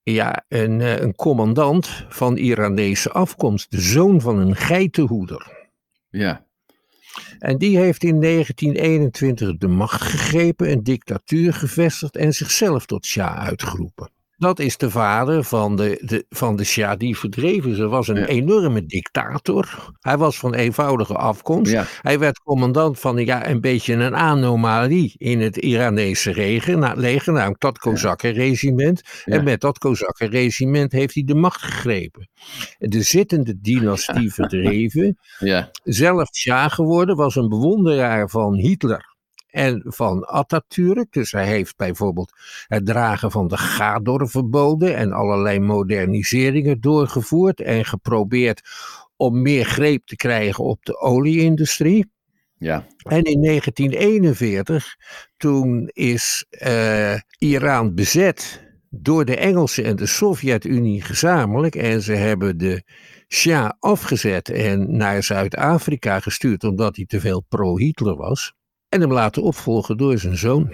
ja, 0.02 0.44
een, 0.48 0.80
eh, 0.80 0.98
een 0.98 1.14
commandant 1.14 2.06
van 2.08 2.36
Iranese 2.36 3.10
afkomst, 3.10 3.70
de 3.70 3.80
zoon 3.80 4.20
van 4.20 4.38
een 4.38 4.56
geitenhoeder. 4.56 5.68
ja, 6.10 6.46
En 7.38 7.58
die 7.58 7.78
heeft 7.78 8.02
in 8.02 8.18
1921 8.20 9.56
de 9.56 9.68
macht 9.68 10.02
gegrepen, 10.02 10.70
een 10.70 10.82
dictatuur 10.82 11.54
gevestigd 11.54 12.16
en 12.16 12.32
zichzelf 12.32 12.86
tot 12.86 13.06
Shah 13.06 13.38
uitgeroepen. 13.38 14.10
Dat 14.38 14.58
is 14.58 14.76
de 14.76 14.90
vader 14.90 15.44
van 15.44 15.76
de, 15.76 16.02
de, 16.04 16.24
van 16.28 16.56
de 16.56 16.64
Shah 16.64 16.98
die 16.98 17.16
verdreven. 17.18 17.74
Hij 17.76 17.86
was 17.86 18.08
een 18.08 18.16
Ja. 18.16 18.26
enorme 18.26 18.86
dictator. 18.86 19.92
Hij 20.00 20.16
was 20.16 20.38
van 20.38 20.54
eenvoudige 20.54 21.14
afkomst. 21.14 21.72
ja, 21.72 21.84
Hij 22.02 22.18
werd 22.18 22.38
commandant 22.38 22.98
van 22.98 23.16
ja, 23.16 23.48
een 23.48 23.60
beetje 23.60 23.94
een 23.94 24.14
anomalie 24.16 25.14
in 25.16 25.40
het 25.40 25.56
Iranese 25.56 26.34
leger, 26.34 26.78
na- 26.78 26.94
leger 26.96 27.32
namelijk 27.32 27.60
dat 27.60 27.78
Kozakkenregiment. 27.78 29.02
Ja. 29.24 29.34
En 29.36 29.44
met 29.44 29.60
dat 29.60 29.78
Kozakkenregiment 29.78 30.92
heeft 30.92 31.14
hij 31.14 31.22
de 31.24 31.34
macht 31.34 31.62
gegrepen. 31.62 32.28
De 32.78 33.02
zittende 33.02 33.60
dynastie 33.60 34.32
verdreven, 34.34 35.18
ja, 35.38 35.70
zelf 35.84 36.28
Shah 36.36 36.70
geworden, 36.70 37.16
was 37.16 37.36
een 37.36 37.48
bewonderaar 37.48 38.28
van 38.30 38.54
Hitler 38.54 39.14
en 39.46 39.82
van 39.84 40.26
Atatürk. 40.26 41.12
Dus 41.12 41.32
hij 41.32 41.46
heeft 41.46 41.76
bijvoorbeeld 41.76 42.32
het 42.66 42.86
dragen 42.86 43.30
van 43.30 43.48
de 43.48 43.56
Gador 43.56 44.28
verboden 44.28 44.96
en 44.96 45.12
allerlei 45.12 45.60
moderniseringen 45.60 46.80
doorgevoerd 46.80 47.60
en 47.60 47.84
geprobeerd 47.84 48.62
om 49.16 49.42
meer 49.42 49.64
greep 49.64 50.06
te 50.06 50.16
krijgen 50.16 50.64
op 50.64 50.84
de 50.84 51.00
olieindustrie. 51.00 52.10
ja, 52.58 52.86
En 53.02 53.22
in 53.22 53.42
1941, 53.42 54.96
toen 55.36 55.90
is 55.92 56.46
eh, 56.50 57.14
Iran 57.38 57.94
bezet 57.94 58.64
door 58.90 59.24
de 59.24 59.36
Engelsen 59.36 59.84
en 59.84 59.96
de 59.96 60.06
Sovjet-Unie 60.06 61.02
gezamenlijk. 61.02 61.74
En 61.74 62.02
ze 62.02 62.12
hebben 62.12 62.58
de 62.58 62.82
Shah 63.28 63.70
afgezet 63.78 64.48
en 64.48 64.96
naar 64.96 65.22
Zuid-Afrika 65.22 66.20
gestuurd 66.20 66.64
omdat 66.64 66.96
hij 66.96 67.04
te 67.04 67.20
veel 67.20 67.44
pro-Hitler 67.48 68.16
was. 68.16 68.54
En 68.96 69.02
hem 69.02 69.12
laten 69.12 69.42
opvolgen 69.42 69.96
door 69.96 70.18
zijn 70.18 70.36
zoon. 70.36 70.70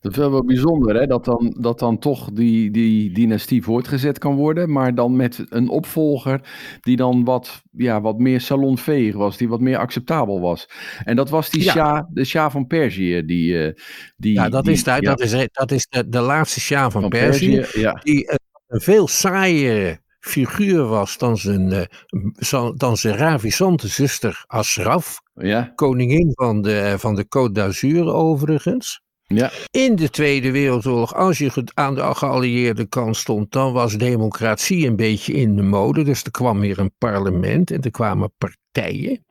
Dat 0.00 0.12
is 0.12 0.18
wel 0.18 0.44
bijzonder, 0.44 0.96
hè? 1.00 1.06
Dat, 1.06 1.24
dan, 1.24 1.56
dat 1.60 1.78
dan 1.78 1.98
toch 1.98 2.30
die, 2.32 2.70
die 2.70 3.12
dynastie 3.12 3.62
voortgezet 3.62 4.18
kan 4.18 4.34
worden, 4.34 4.72
maar 4.72 4.94
dan 4.94 5.16
met 5.16 5.46
een 5.48 5.68
opvolger 5.68 6.40
die 6.80 6.96
dan 6.96 7.24
wat, 7.24 7.62
ja, 7.70 8.00
wat 8.00 8.18
meer 8.18 8.40
salonveeg 8.40 9.14
was, 9.14 9.36
die 9.36 9.48
wat 9.48 9.60
meer 9.60 9.78
acceptabel 9.78 10.40
was. 10.40 10.68
En 11.04 11.16
dat 11.16 11.30
was 11.30 11.50
die 11.50 11.62
Ja. 11.62 11.72
Shah, 11.72 12.02
de 12.12 12.24
Shah 12.24 12.50
van 12.50 12.66
Perzië, 12.66 13.24
die... 13.24 13.64
eh, 13.66 13.72
die 14.16 14.32
Ja, 14.32 14.48
dat 14.48 14.64
die- 14.64 14.72
is, 14.72 14.82
ja, 14.82 15.00
dat 15.00 15.20
is, 15.20 15.48
dat 15.52 15.70
is 15.70 15.86
de, 15.88 16.08
de 16.08 16.20
laatste 16.20 16.60
Shah 16.60 16.90
van, 16.90 17.00
van 17.00 17.10
Perzië. 17.10 17.54
Perzië. 17.56 17.80
Ja, 17.80 17.92
die 18.02 18.30
een, 18.30 18.38
een 18.66 18.80
veel 18.80 19.08
saaiere 19.08 20.00
figuur 20.20 20.84
was 20.84 21.18
dan 21.18 21.36
zijn, 21.36 21.72
eh, 21.72 22.70
dan 22.74 22.96
zijn 22.96 23.16
ravissante 23.16 23.88
zuster 23.88 24.44
Ashraf, 24.46 25.20
ja, 25.34 25.72
koningin 25.74 26.30
van 26.34 26.62
de, 26.62 26.94
van 26.98 27.14
de 27.14 27.24
Côte 27.24 27.52
d'Azur 27.52 28.12
overigens. 28.12 29.02
ja, 29.26 29.50
In 29.70 29.96
de 29.96 30.10
Tweede 30.10 30.50
Wereldoorlog, 30.50 31.14
als 31.14 31.38
je 31.38 31.64
aan 31.74 31.94
de 31.94 32.14
geallieerde 32.14 32.86
kant 32.86 33.16
stond, 33.16 33.52
dan 33.52 33.72
was 33.72 33.96
democratie 33.96 34.86
een 34.86 34.96
beetje 34.96 35.32
in 35.32 35.56
de 35.56 35.62
mode. 35.62 36.02
Dus 36.02 36.22
er 36.24 36.30
kwam 36.30 36.60
weer 36.60 36.78
een 36.78 36.94
parlement 36.98 37.70
en 37.70 37.80
er 37.80 37.90
kwamen 37.90 38.32
partijen. 38.38 39.24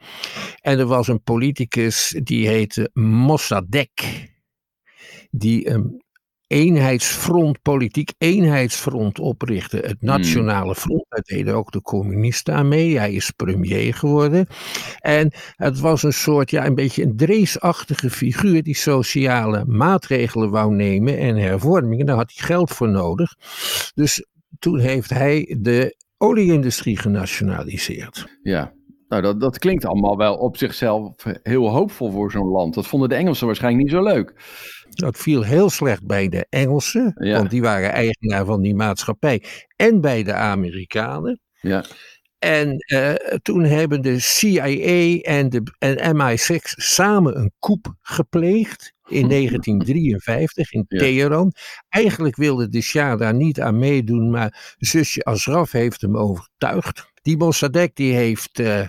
En 0.62 0.80
er 0.80 0.86
was 0.86 1.08
een 1.08 1.24
politicus 1.24 2.20
die 2.24 2.48
heette 2.48 2.90
Mossadegh. 2.94 4.28
Die 5.32 5.70
een 5.70 6.04
eenheidsfront, 6.50 7.62
politiek 7.62 8.12
eenheidsfront 8.18 9.20
oprichtte. 9.20 9.78
Het 9.78 10.02
Nationale 10.02 10.76
Front, 10.76 11.06
daar 11.10 11.22
deden 11.22 11.56
ook 11.56 11.72
de 11.72 11.82
communisten 11.82 12.54
aan 12.54 12.68
mee. 12.68 12.98
Hij 12.98 13.14
is 13.14 13.32
premier 13.32 13.94
geworden. 13.94 14.48
En 15.00 15.32
het 15.56 15.80
was 15.80 16.04
een 16.04 16.14
soort, 16.14 16.52
ja, 16.52 16.66
een 16.66 16.76
beetje 16.76 17.04
een 17.04 17.18
dreesachtige 17.18 18.10
figuur 18.10 18.64
die 18.64 18.76
sociale 18.76 19.66
maatregelen 19.66 20.50
wou 20.50 20.76
nemen 20.76 21.18
en 21.18 21.36
hervormingen. 21.36 22.06
Daar 22.06 22.16
had 22.16 22.32
hij 22.36 22.46
geld 22.46 22.72
voor 22.72 22.90
nodig. 22.90 23.36
Dus 23.94 24.26
toen 24.60 24.80
heeft 24.80 25.10
hij 25.10 25.58
de 25.60 25.96
olieindustrie 26.18 26.98
genationaliseerd. 26.98 28.38
ja. 28.44 28.78
Nou, 29.10 29.22
dat, 29.22 29.40
dat 29.40 29.60
klinkt 29.60 29.86
allemaal 29.86 30.18
wel 30.18 30.36
op 30.36 30.58
zichzelf 30.58 31.14
heel 31.44 31.70
hoopvol 31.70 32.12
voor 32.12 32.32
zo'n 32.32 32.48
land. 32.48 32.74
Dat 32.74 32.88
vonden 32.88 33.10
de 33.10 33.16
Engelsen 33.16 33.46
waarschijnlijk 33.46 33.84
niet 33.84 33.94
zo 33.94 34.04
leuk. 34.04 34.34
Dat 35.00 35.18
viel 35.18 35.44
heel 35.44 35.70
slecht 35.70 36.06
bij 36.06 36.30
de 36.30 36.46
Engelsen, 36.50 37.16
Ja. 37.20 37.38
want 37.38 37.50
die 37.50 37.62
waren 37.62 37.92
eigenaar 37.92 38.46
van 38.46 38.62
die 38.62 38.76
maatschappij. 38.76 39.44
En 39.76 40.02
bij 40.02 40.24
de 40.24 40.34
Amerikanen. 40.34 41.40
Ja, 41.62 41.86
En 42.40 42.78
eh, 42.78 43.14
toen 43.42 43.64
hebben 43.64 44.02
de 44.02 44.20
CIA 44.20 45.22
en 45.22 45.50
de 45.50 45.64
en 45.80 46.16
MI6 46.16 46.58
samen 46.76 47.38
een 47.38 47.52
coup 47.60 47.94
gepleegd 48.02 48.94
in 49.08 49.28
1953 49.34 50.72
in 50.74 50.86
Ja. 50.88 51.00
Teheran. 51.00 51.54
Eigenlijk 51.90 52.36
wilde 52.36 52.70
de 52.70 52.82
Shah 52.82 53.20
daar 53.20 53.34
niet 53.34 53.62
aan 53.62 53.80
meedoen, 53.80 54.30
maar 54.30 54.76
zusje 54.78 55.24
Ashraf 55.24 55.72
heeft 55.72 56.02
hem 56.02 56.18
overtuigd. 56.18 57.12
Die 57.22 57.38
Mossadegh 57.38 57.94
die 57.94 58.14
heeft 58.14 58.60
eh, 58.60 58.88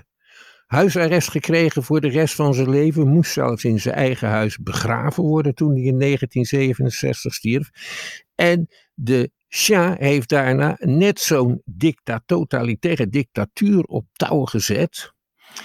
huisarrest 0.70 1.30
gekregen 1.30 1.83
voor 1.83 2.00
de 2.00 2.09
rest 2.09 2.35
van 2.35 2.54
zijn 2.54 2.70
leven. 2.70 3.09
Moest 3.09 3.33
zelfs 3.33 3.64
in 3.64 3.80
zijn 3.80 3.94
eigen 3.94 4.28
huis 4.28 4.59
begraven 4.59 5.22
worden 5.22 5.54
toen 5.54 5.72
hij 5.72 5.83
in 5.83 5.98
1967 5.98 7.35
stierf. 7.35 7.70
En 8.35 8.68
de 8.94 9.30
Shah 9.48 9.98
heeft 9.98 10.28
daarna 10.28 10.76
net 10.78 11.20
zo'n 11.20 11.62
dicta 11.64 12.22
totalitaire 12.26 13.09
dictatuur 13.09 13.83
op 13.83 14.06
touw 14.12 14.44
gezet. 14.44 15.12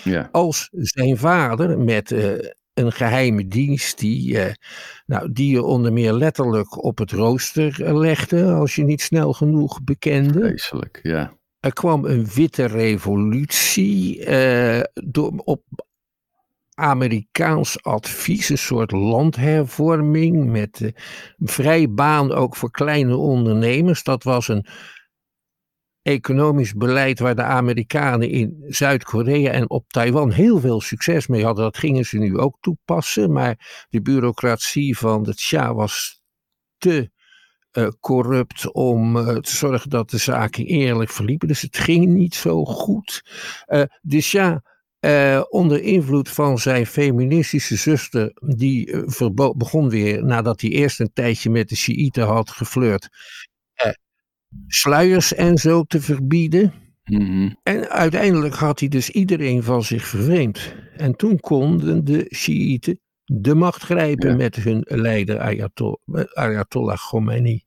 ja. 0.04 0.30
Als 0.32 0.68
zijn 0.72 1.18
vader 1.18 1.80
met 1.80 2.12
eh, 2.12 2.34
een 2.74 2.92
geheime 2.92 3.48
dienst 3.48 4.00
die, 4.00 4.40
eh, 4.40 4.54
nou, 5.06 5.32
die 5.32 5.52
je 5.52 5.64
onder 5.64 5.94
meer 5.94 6.14
letterlijk 6.14 6.84
op 6.84 6.98
het 6.98 7.12
rooster 7.12 7.84
eh, 7.84 7.98
legde. 7.98 8.52
Als 8.52 8.76
je 8.76 8.84
niet 8.84 9.02
snel 9.02 9.34
genoeg 9.34 9.84
bekende. 9.84 10.40
Vreselijk, 10.40 11.00
ja. 11.04 11.38
Er 11.66 11.74
kwam 11.74 12.06
een 12.06 12.26
witte 12.26 12.66
revolutie 12.66 14.26
eh, 14.26 14.84
door, 14.94 15.32
op 15.36 15.64
Amerikaans 16.74 17.84
advies, 17.84 18.50
een 18.50 18.58
soort 18.58 18.92
landhervorming 18.92 20.52
met 20.52 20.82
eh, 20.82 20.92
vrij 21.38 21.90
baan 21.90 22.32
ook 22.32 22.56
voor 22.56 22.72
kleine 22.72 23.16
ondernemers. 23.16 24.04
Dat 24.04 24.24
was 24.24 24.48
een 24.48 24.66
economisch 26.02 26.74
beleid 26.74 27.20
waar 27.20 27.36
de 27.36 27.44
Amerikanen 27.44 28.30
in 28.30 28.64
Zuid-Korea 28.68 29.52
en 29.52 29.70
op 29.70 29.90
Taiwan 29.90 30.32
heel 30.32 30.60
veel 30.60 30.82
succes 30.82 31.28
mee 31.28 31.44
hadden. 31.44 31.64
Dat 31.64 31.78
gingen 31.78 32.06
ze 32.06 32.18
nu 32.18 32.38
ook 32.38 32.58
toepassen, 32.60 33.32
maar 33.32 33.86
de 33.90 34.02
bureaucratie 34.02 34.98
van 34.98 35.24
de 35.24 35.34
Shah 35.38 35.76
was 35.76 36.22
te 36.78 37.14
eh, 37.76 37.88
corrupt 38.00 38.72
om 38.74 39.18
eh, 39.18 39.36
te 39.38 39.56
zorgen 39.56 39.90
dat 39.90 40.10
de 40.10 40.18
zaken 40.18 40.66
eerlijk 40.66 41.10
verliepen. 41.10 41.48
Dus 41.48 41.62
het 41.62 41.78
ging 41.78 42.06
niet 42.06 42.36
zo 42.36 42.66
goed. 42.66 43.22
Eh, 43.66 43.82
Shah, 44.22 44.58
eh, 45.00 45.42
onder 45.50 45.82
invloed 45.84 46.30
van 46.30 46.58
zijn 46.60 46.86
feministische 46.86 47.76
zuster, 47.76 48.32
die 48.56 48.96
verbo- 49.06 49.54
begon 49.56 49.90
weer, 49.90 50.26
nadat 50.26 50.62
hij 50.62 50.70
eerst 50.70 51.00
een 51.00 51.14
tijdje 51.14 51.50
met 51.50 51.70
de 51.70 51.76
Shiiten 51.76 52.24
had 52.24 52.50
geflirt, 52.50 53.10
sluiers 54.68 55.34
en 55.34 55.58
zo 55.58 55.84
te 55.84 56.02
verbieden. 56.02 56.74
Mhm. 57.04 57.50
En 57.64 57.90
uiteindelijk 57.90 58.56
had 58.56 58.80
hij 58.80 58.90
dus 58.90 59.10
iedereen 59.10 59.64
van 59.64 59.84
zich 59.84 60.06
vervreemd. 60.08 60.76
En 60.98 61.16
toen 61.16 61.40
konden 61.40 62.06
de 62.06 62.26
Shiiten 62.36 63.00
de 63.24 63.56
macht 63.56 63.82
grijpen 63.84 64.30
Ja. 64.30 64.36
met 64.36 64.56
hun 64.56 64.84
leider 64.88 65.40
Ayatollah, 65.40 66.26
Ayatollah 66.34 66.98
Khomeini. 66.98 67.65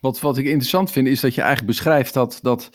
Wat, 0.00 0.20
wat 0.20 0.38
ik 0.38 0.44
interessant 0.44 0.90
vind, 0.90 1.06
is 1.06 1.20
dat 1.20 1.34
je 1.34 1.40
eigenlijk 1.40 1.70
beschrijft 1.70 2.14
dat, 2.14 2.38
dat, 2.42 2.70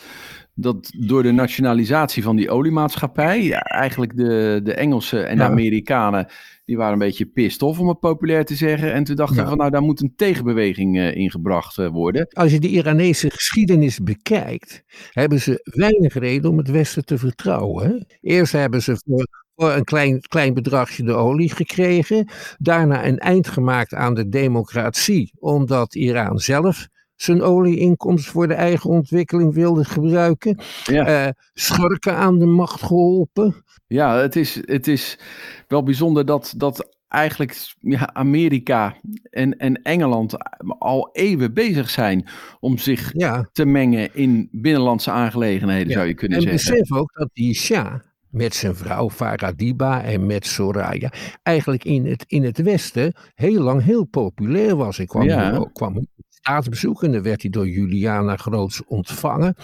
dat 0.56 0.92
door 0.98 1.24
de 1.24 1.32
nationalisatie 1.32 2.24
van 2.24 2.36
die 2.36 2.50
oliemaatschappij, 2.50 3.44
ja, 3.44 3.60
eigenlijk 3.60 4.18
de, 4.18 4.60
de 4.64 4.74
Engelsen 4.74 5.28
en 5.28 5.38
de 5.38 5.44
Ja. 5.44 5.50
Amerikanen, 5.50 6.28
die 6.66 6.78
waren 6.78 6.94
een 6.94 7.00
beetje 7.00 7.26
pissed 7.26 7.62
off, 7.62 7.80
om 7.80 7.88
het 7.88 8.00
populair 8.00 8.46
te 8.46 8.56
zeggen. 8.56 8.94
En 8.94 9.04
toen 9.04 9.16
dachten 9.16 9.36
Ja. 9.44 9.48
van, 9.48 9.58
nou, 9.58 9.70
daar 9.70 9.82
moet 9.82 10.02
een 10.02 10.14
tegenbeweging 10.16 10.98
eh, 10.98 11.16
ingebracht 11.16 11.78
eh, 11.78 11.88
worden. 11.88 12.28
Als 12.28 12.52
je 12.52 12.60
de 12.60 12.68
Iranese 12.70 13.30
geschiedenis 13.30 14.00
bekijkt, 14.00 14.84
hebben 15.12 15.42
ze 15.42 15.60
weinig 15.64 16.14
reden 16.14 16.50
om 16.50 16.58
het 16.58 16.70
Westen 16.70 17.06
te 17.06 17.18
vertrouwen. 17.18 18.06
Eerst 18.22 18.52
hebben 18.52 18.82
ze 18.82 18.98
voor, 19.06 19.43
voor 19.56 19.72
een 19.72 19.84
klein, 19.84 20.22
klein 20.22 20.54
bedragje 20.54 21.04
de 21.04 21.14
olie 21.14 21.50
gekregen. 21.54 22.28
Daarna 22.58 23.06
een 23.06 23.20
eind 23.20 23.48
gemaakt 23.48 23.94
aan 23.94 24.14
de 24.14 24.30
democratie, 24.30 25.32
omdat 25.40 25.96
Iran 25.96 26.40
zelf 26.40 26.88
zijn 27.16 27.42
olieinkomsten 27.42 28.32
voor 28.32 28.48
de 28.48 28.54
eigen 28.54 28.90
ontwikkeling 28.90 29.54
wilde 29.54 29.86
gebruiken. 29.86 30.58
Ja. 30.84 31.06
Eh, 31.06 31.32
schurken 31.54 32.16
aan 32.16 32.40
de 32.40 32.46
macht 32.46 32.82
geholpen. 32.82 33.64
Ja, 33.88 34.16
het 34.18 34.36
is, 34.36 34.62
het 34.66 34.88
is 34.88 35.20
wel 35.68 35.84
bijzonder 35.84 36.26
dat, 36.26 36.54
dat 36.58 36.96
eigenlijk 37.08 37.74
ja, 37.80 38.14
Amerika 38.14 38.96
en, 39.30 39.58
en 39.58 39.82
Engeland 39.82 40.36
al 40.80 41.10
eeuwen 41.12 41.54
bezig 41.54 41.90
zijn 41.90 42.28
om 42.60 42.78
zich 42.78 43.12
Ja, 43.14 43.50
te 43.52 43.66
mengen 43.66 44.16
in 44.16 44.50
binnenlandse 44.52 45.12
aangelegenheden, 45.12 45.88
Ja, 45.88 45.94
zou 45.94 46.08
je 46.08 46.14
kunnen 46.14 46.38
en 46.38 46.44
zeggen. 46.44 46.72
besef 46.72 46.98
ook 46.98 47.14
dat 47.14 47.30
die 47.34 47.54
Shah 47.54 47.94
met 48.34 48.56
zijn 48.56 48.76
vrouw 48.76 49.10
Faradiba 49.10 50.04
en 50.04 50.26
met 50.26 50.46
Soraya 50.46 51.12
eigenlijk 51.44 51.84
in 51.84 52.06
het, 52.06 52.24
in 52.28 52.44
het 52.44 52.62
Westen 52.62 53.14
heel 53.36 53.62
lang 53.62 53.84
heel 53.84 54.04
populair 54.04 54.76
was. 54.76 55.00
Ik 55.00 55.08
kwam, 55.08 55.24
Ja. 55.24 55.70
kwam 55.74 56.08
staatsbezoek 56.30 57.04
en 57.04 57.12
dan 57.12 57.22
werd 57.22 57.42
hij 57.42 57.52
door 57.52 57.68
Juliana 57.68 58.36
groots 58.36 58.86
ontvangen. 58.86 59.56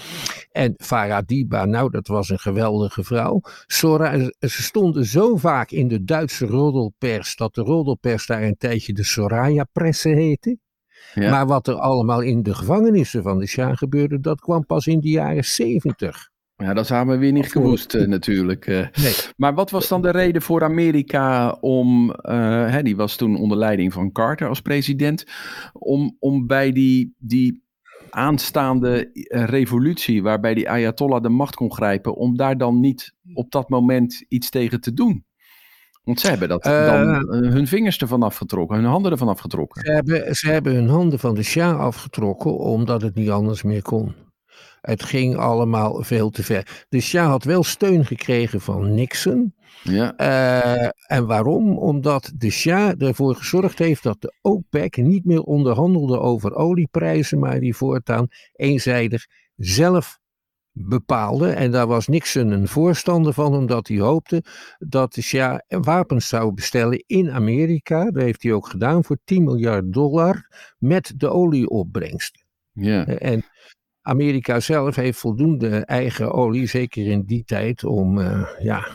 En 0.51 0.73
Faradiba, 0.77 1.65
nou 1.65 1.91
dat 1.91 2.07
was 2.07 2.29
een 2.29 2.39
geweldige 2.39 3.03
vrouw. 3.03 3.41
Soraya, 3.67 4.31
ze 4.39 4.61
stonden 4.63 5.05
zo 5.05 5.37
vaak 5.37 5.71
in 5.71 5.87
de 5.87 6.03
Duitse 6.03 6.45
roddelpers 6.45 7.35
dat 7.35 7.55
de 7.55 7.61
roddelpers 7.61 8.25
daar 8.25 8.43
een 8.43 8.57
tijdje 8.57 8.93
de 8.93 9.03
Soraya-pressen 9.03 10.15
heette. 10.15 10.57
Ja. 11.13 11.29
Maar 11.29 11.47
wat 11.47 11.67
er 11.67 11.75
allemaal 11.75 12.21
in 12.21 12.43
de 12.43 12.53
gevangenissen 12.53 13.23
van 13.23 13.39
de 13.39 13.45
Shah 13.45 13.77
gebeurde, 13.77 14.19
dat 14.19 14.39
kwam 14.39 14.65
pas 14.65 14.87
in 14.87 14.99
de 14.99 15.09
jaren 15.09 15.45
zeventig. 15.45 16.29
Ja, 16.63 16.73
dat 16.73 16.87
hebben 16.87 17.15
we 17.15 17.21
weer 17.21 17.31
niet 17.31 17.51
gewoest 17.51 17.93
eh, 17.93 18.07
natuurlijk. 18.07 18.67
eh. 18.67 18.87
Nee. 19.01 19.13
Maar 19.37 19.53
wat 19.53 19.69
was 19.71 19.87
dan 19.87 20.01
de 20.01 20.11
reden 20.11 20.41
voor 20.41 20.63
Amerika 20.63 21.51
om, 21.51 22.11
eh, 22.11 22.69
hè, 22.69 22.83
die 22.83 22.95
was 22.95 23.15
toen 23.15 23.35
onder 23.37 23.57
leiding 23.57 23.93
van 23.93 24.11
Carter 24.11 24.47
als 24.47 24.61
president, 24.61 25.25
om, 25.73 26.15
om 26.19 26.47
bij 26.47 26.71
die, 26.71 27.15
die 27.17 27.63
aanstaande 28.09 29.09
revolutie, 29.29 30.23
waarbij 30.23 30.53
die 30.53 30.69
Ayatollah 30.69 31.21
de 31.21 31.29
macht 31.29 31.55
kon 31.55 31.73
grijpen, 31.73 32.15
om 32.15 32.37
daar 32.37 32.57
dan 32.57 32.79
niet 32.79 33.15
op 33.33 33.51
dat 33.51 33.69
moment 33.69 34.25
iets 34.27 34.49
tegen 34.49 34.81
te 34.81 34.93
doen? 34.93 35.25
Want 36.03 36.19
ze 36.19 36.27
hebben 36.27 36.49
dat 36.49 36.63
dan 36.63 37.27
hun 37.29 37.67
vingers 37.67 37.97
ervan 37.97 38.23
afgetrokken, 38.23 38.77
hun 38.77 38.85
handen 38.85 39.11
ervan 39.11 39.27
afgetrokken. 39.27 39.81
Ze 39.81 39.91
hebben, 39.91 40.35
ze 40.35 40.49
hebben 40.49 40.73
hun 40.73 40.89
handen 40.89 41.19
van 41.19 41.35
de 41.35 41.43
Shah 41.43 41.79
afgetrokken 41.79 42.57
omdat 42.57 43.01
het 43.01 43.15
niet 43.15 43.29
anders 43.29 43.63
meer 43.63 43.81
kon. 43.81 44.13
Het 44.81 45.03
ging 45.03 45.37
allemaal 45.37 46.03
veel 46.03 46.29
te 46.29 46.43
ver. 46.43 46.85
De 46.89 46.99
Shah 46.99 47.27
had 47.27 47.43
wel 47.43 47.63
steun 47.63 48.05
gekregen 48.05 48.61
van 48.61 48.93
Nixon. 48.93 49.53
Ja. 49.83 50.13
Uh, 50.19 50.89
en 51.07 51.25
waarom? 51.25 51.77
Omdat 51.77 52.31
de 52.35 52.49
Shah 52.49 53.01
ervoor 53.01 53.35
gezorgd 53.35 53.79
heeft 53.79 54.03
dat 54.03 54.21
de 54.21 54.33
OPEC 54.41 54.97
niet 54.97 55.25
meer 55.25 55.41
onderhandelde 55.41 56.19
over 56.19 56.55
olieprijzen, 56.55 57.39
maar 57.39 57.59
die 57.59 57.75
voortaan 57.75 58.27
eenzijdig 58.53 59.25
zelf 59.55 60.19
bepaalde. 60.71 61.49
En 61.49 61.71
daar 61.71 61.87
was 61.87 62.07
Nixon 62.07 62.51
een 62.51 62.67
voorstander 62.67 63.33
van, 63.33 63.55
omdat 63.55 63.87
hij 63.87 63.99
hoopte 63.99 64.43
dat 64.77 65.13
de 65.13 65.21
Shah 65.21 65.59
wapens 65.67 66.27
zou 66.27 66.53
bestellen 66.53 67.03
in 67.07 67.31
Amerika. 67.31 68.11
Dat 68.11 68.23
heeft 68.23 68.43
hij 68.43 68.53
ook 68.53 68.67
gedaan 68.67 69.03
voor 69.03 69.17
10 69.23 69.43
miljard 69.43 69.93
dollar 69.93 70.47
met 70.77 71.13
de 71.15 71.29
olieopbrengsten. 71.29 72.41
Ja. 72.71 73.05
En 73.05 73.43
Amerika 74.09 74.59
zelf 74.59 74.95
heeft 74.95 75.19
voldoende 75.19 75.77
eigen 75.85 76.31
olie, 76.31 76.67
zeker 76.67 77.07
in 77.07 77.23
die 77.25 77.43
tijd, 77.45 77.83
om, 77.83 78.17
uh, 78.17 78.47
ja, 78.59 78.87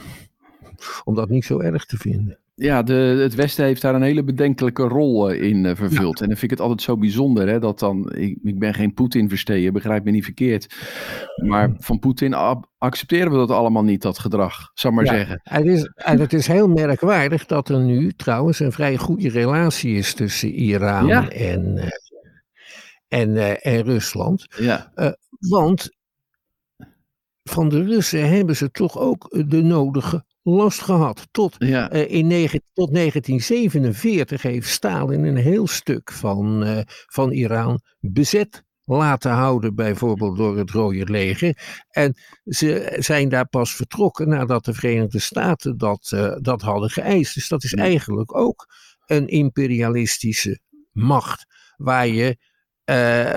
om 1.05 1.15
dat 1.15 1.29
niet 1.29 1.45
zo 1.45 1.61
erg 1.61 1.85
te 1.85 1.97
vinden. 1.97 2.39
Ja, 2.57 2.83
de, 2.83 2.93
het 2.93 3.35
Westen 3.35 3.65
heeft 3.65 3.83
daar 3.83 3.95
een 3.95 4.03
hele 4.03 4.25
bedenkelijke 4.25 4.83
rol 4.83 5.31
eh, 5.31 5.43
in 5.43 5.65
uh, 5.65 5.75
vervuld. 5.75 6.21
En 6.21 6.29
dan 6.29 6.37
vind 6.37 6.43
ik 6.43 6.59
het 6.59 6.61
altijd 6.61 6.83
zo 6.83 6.97
bijzonder, 6.97 7.49
hè, 7.49 7.59
dat 7.59 7.79
dan, 7.79 8.13
ik, 8.13 8.39
ik 8.43 8.59
ben 8.59 8.75
geen 8.75 8.95
Poetin-versteer, 8.95 9.73
begrijp 9.73 10.05
me 10.05 10.11
niet 10.11 10.25
verkeerd. 10.25 10.77
Maar 11.45 11.73
van 11.79 11.99
Poetin 11.99 12.35
accepteren 12.79 13.31
we 13.31 13.37
dat 13.37 13.51
allemaal 13.51 13.85
niet, 13.85 14.03
dat 14.03 14.19
gedrag, 14.19 14.71
zal 14.75 14.91
maar 14.91 15.05
ja, 15.05 15.13
zeggen. 15.13 15.41
Het 15.43 15.67
is, 15.67 15.93
en 15.95 16.21
het 16.21 16.33
is 16.33 16.47
heel 16.47 16.69
merkwaardig 16.69 17.47
dat 17.47 17.69
er 17.69 17.81
nu 17.81 18.13
trouwens 18.13 18.61
een 18.61 18.73
vrij 18.73 18.97
goede 18.97 19.29
relatie 19.29 19.97
is 19.97 20.15
tussen 20.15 20.51
Iran 20.51 21.07
Ja. 21.07 21.29
en, 21.29 21.93
en, 23.21 23.61
en 23.63 23.83
Rusland. 23.83 24.47
Ja, 24.57 24.93
want 25.39 25.91
van 27.51 27.69
de 27.69 27.85
Russen 27.85 28.29
hebben 28.29 28.57
ze 28.57 28.71
toch 28.71 28.99
ook 28.99 29.49
de 29.49 29.63
nodige 29.63 30.25
last 30.43 30.81
gehad. 30.81 31.29
Tot, 31.31 31.57
ja, 31.59 31.93
uh, 31.93 32.11
in 32.11 32.27
negen, 32.27 32.63
tot 32.73 32.95
1947 32.95 34.43
heeft 34.43 34.69
Stalin 34.69 35.25
een 35.25 35.37
heel 35.37 35.67
stuk 35.67 36.13
van, 36.13 36.67
uh, 36.67 36.81
van 36.87 37.31
Iran 37.31 37.81
bezet 38.01 38.63
laten 38.85 39.31
houden, 39.31 39.75
bijvoorbeeld 39.75 40.37
door 40.37 40.59
het 40.59 40.71
Rode 40.71 41.05
Leger. 41.05 41.83
En 41.89 42.15
ze 42.45 42.97
zijn 42.99 43.29
daar 43.29 43.49
pas 43.49 43.75
vertrokken 43.75 44.29
nadat 44.29 44.65
de 44.65 44.75
Verenigde 44.75 45.19
Staten 45.19 45.79
dat, 45.79 46.11
uh, 46.15 46.37
dat 46.41 46.63
hadden 46.63 46.91
geëist. 46.91 47.35
Dus 47.35 47.49
dat 47.49 47.65
is 47.65 47.75
eigenlijk 47.75 48.37
ook 48.37 48.67
een 49.07 49.29
imperialistische 49.29 50.61
macht, 50.93 51.47
waar, 51.77 52.07
je, 52.07 52.37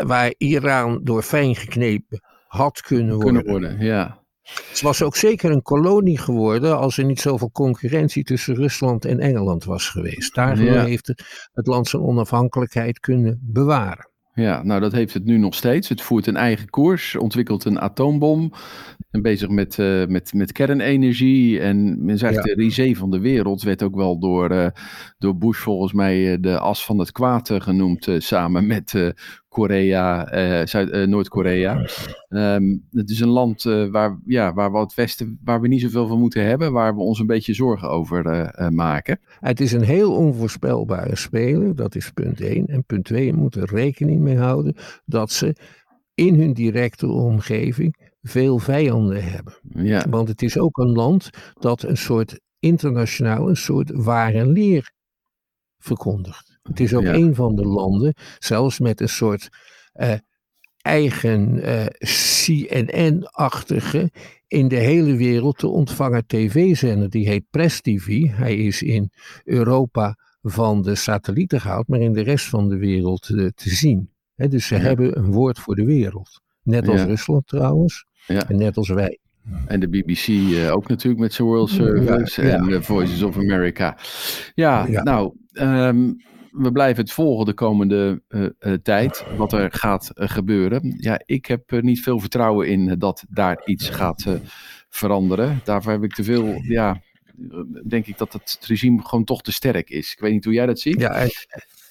waar 0.08 0.34
Iran 0.38 1.00
door 1.04 1.22
fijn 1.24 1.56
geknepen 1.56 2.20
had 2.48 2.82
kunnen 2.82 3.16
worden. 3.16 3.44
kunnen 3.44 3.52
worden, 3.52 3.86
ja. 3.86 4.26
Het 4.70 4.82
was 4.82 5.02
ook 5.04 5.16
zeker 5.16 5.52
een 5.52 5.62
kolonie 5.62 6.18
geworden 6.18 6.78
als 6.78 6.98
er 6.98 7.06
niet 7.06 7.20
zoveel 7.22 7.52
concurrentie 7.52 8.24
tussen 8.24 8.56
Rusland 8.56 9.06
en 9.06 9.20
Engeland 9.20 9.64
was 9.64 9.90
geweest. 9.90 10.36
Daardoor 10.36 10.66
Ja. 10.66 10.84
heeft 10.86 11.08
het 11.52 11.68
land 11.68 11.88
zijn 11.88 12.02
onafhankelijkheid 12.02 13.00
kunnen 13.00 13.40
bewaren. 13.44 14.10
Ja, 14.42 14.64
nou 14.64 14.80
dat 14.80 14.92
heeft 14.92 15.14
het 15.14 15.26
nu 15.26 15.38
nog 15.38 15.56
steeds. 15.56 15.90
Het 15.90 16.02
voert 16.02 16.28
een 16.28 16.36
eigen 16.36 16.70
koers, 16.70 17.16
ontwikkelt 17.16 17.66
een 17.66 17.80
atoombom. 17.80 18.52
En 19.12 19.22
bezig 19.22 19.50
met, 19.50 19.80
eh, 19.80 20.06
met, 20.06 20.34
met 20.34 20.52
kernenergie. 20.52 21.60
En 21.60 22.06
men 22.06 22.18
zegt 22.18 22.36
Ja. 22.36 22.42
de 22.42 22.54
risée 22.54 22.98
van 22.98 23.12
de 23.12 23.20
wereld 23.20 23.62
werd 23.62 23.84
ook 23.84 23.96
wel 23.96 24.20
door, 24.20 24.50
eh, 24.50 24.68
door 25.18 25.38
Bush 25.38 25.60
volgens 25.60 25.94
mij 25.94 26.34
eh, 26.34 26.38
de 26.42 26.60
as 26.60 26.86
van 26.86 27.00
het 27.00 27.12
kwaad 27.12 27.52
genoemd. 27.58 28.08
samen 28.18 28.68
met 28.68 29.14
Korea, 29.58 30.28
eh, 30.28 30.66
Zuid- 30.68 30.90
eh, 30.90 31.08
Noord-Korea. 31.08 31.86
Ehm, 32.30 32.78
het 32.92 33.10
is 33.10 33.20
een 33.20 33.30
land 33.30 33.66
eh, 33.66 33.88
waar, 33.88 34.20
ja, 34.26 34.54
waar 34.54 34.72
we 34.72 34.78
het 34.78 34.94
Westen, 34.94 35.40
waar 35.44 35.62
we 35.62 35.68
niet 35.68 35.82
zoveel 35.82 36.08
van 36.08 36.20
moeten 36.20 36.44
hebben. 36.44 36.72
Waar 36.72 36.96
we 36.96 37.02
ons 37.02 37.20
een 37.20 37.26
beetje 37.26 37.54
zorgen 37.54 37.90
over 37.90 38.52
maken. 38.74 39.20
Het 39.40 39.60
is 39.60 39.72
een 39.72 39.84
heel 39.84 40.16
onvoorspelbare 40.16 41.16
speler, 41.16 41.76
dat 41.76 41.96
is 41.96 42.12
punt 42.12 42.42
1. 42.42 42.66
En 42.66 42.84
punt 42.84 43.06
2, 43.06 43.26
je 43.26 43.34
moet 43.34 43.56
er 43.56 43.70
rekening 43.74 44.22
mee 44.22 44.38
houden 44.38 44.76
dat 45.06 45.32
ze 45.32 45.56
in 46.14 46.40
hun 46.40 46.54
directe 46.54 47.08
omgeving 47.08 48.12
veel 48.22 48.60
vijanden 48.60 49.24
hebben. 49.24 49.54
Ja, 49.74 50.06
Want 50.10 50.28
het 50.28 50.42
is 50.42 50.58
ook 50.58 50.78
een 50.78 50.92
land 50.92 51.30
dat 51.60 51.84
een 51.84 51.98
soort 51.98 52.40
internationaal, 52.60 53.50
een 53.50 53.58
soort 53.58 53.92
ware 53.94 54.48
leer 54.48 54.92
verkondigt. 55.78 56.57
Het 56.68 56.80
is 56.80 56.94
ook 56.94 57.04
Ja. 57.04 57.14
een 57.14 57.36
van 57.36 57.56
de 57.56 57.66
landen, 57.66 58.14
zelfs 58.40 58.80
met 58.80 59.02
een 59.02 59.10
soort 59.10 59.50
eh, 59.94 60.14
eigen 60.82 61.62
eh, 61.64 61.86
CNN-achtige, 62.86 64.12
in 64.48 64.68
de 64.68 64.76
hele 64.76 65.16
wereld 65.16 65.58
te 65.58 65.68
ontvangen 65.68 66.26
tv-zender. 66.28 67.10
Die 67.10 67.28
heet 67.28 67.44
Press 67.50 67.82
TV. 67.82 68.22
Hij 68.32 68.56
is 68.56 68.82
in 68.82 69.10
Europa 69.44 70.16
van 70.42 70.82
de 70.82 70.96
satellieten 70.96 71.62
gehaald, 71.62 71.88
maar 71.88 72.00
in 72.00 72.14
de 72.14 72.22
rest 72.22 72.46
van 72.46 72.70
de 72.70 72.78
wereld 72.78 73.30
eh, 73.30 73.46
te 73.56 73.70
zien. 73.70 74.10
Dus 74.36 74.68
ze 74.68 74.76
Ja. 74.76 74.82
hebben 74.82 75.18
een 75.18 75.32
woord 75.32 75.60
voor 75.60 75.76
de 75.76 75.86
wereld. 75.86 76.42
Net 76.64 76.88
als 76.88 77.00
Ja. 77.00 77.06
Rusland 77.06 77.48
trouwens, 77.48 78.06
en 78.28 78.58
net 78.58 78.78
als 78.78 78.90
wij. 78.90 79.20
En 79.68 79.80
de 79.80 79.90
BBC 79.90 80.28
ook 80.72 80.88
natuurlijk 80.88 81.22
met 81.22 81.34
zijn 81.34 81.48
World 81.48 81.70
Service 81.70 82.42
Ja, 82.42 82.48
ja. 82.48 82.68
en 82.68 82.84
Voices 82.84 83.24
of 83.24 83.38
America. 83.38 83.98
Ja, 84.56 84.86
Ja. 84.88 85.04
nou, 85.04 85.34
ehm, 85.52 86.12
we 86.58 86.72
blijven 86.72 87.04
het 87.04 87.12
volgen 87.12 87.46
de 87.46 87.54
komende 87.54 88.22
eh, 88.28 88.46
eh, 88.60 88.74
tijd, 88.84 89.26
wat 89.38 89.54
er 89.54 89.72
gaat 89.72 90.10
eh, 90.10 90.30
gebeuren. 90.30 90.96
Ja, 90.98 91.22
ik 91.26 91.46
heb 91.46 91.82
niet 91.82 92.02
veel 92.02 92.20
vertrouwen 92.20 92.68
in 92.68 93.00
dat 93.00 93.26
daar 93.30 93.62
iets 93.66 93.90
gaat 93.90 94.26
veranderen. 94.90 95.62
Daarvoor 95.64 95.92
heb 95.92 96.04
ik 96.04 96.14
te 96.14 96.24
veel, 96.24 96.62
ja, 96.62 97.02
denk 97.88 98.08
ik 98.08 98.18
dat 98.18 98.34
het 98.34 98.60
regime 98.68 99.02
gewoon 99.04 99.24
toch 99.24 99.42
te 99.42 99.52
sterk 99.52 99.90
is. 99.90 100.12
Ik 100.12 100.20
weet 100.20 100.32
niet 100.32 100.46
hoe 100.46 100.54
jij 100.54 100.66
dat 100.66 100.80
ziet. 100.80 101.00
Ja, 101.00 101.12
en- 101.12 101.32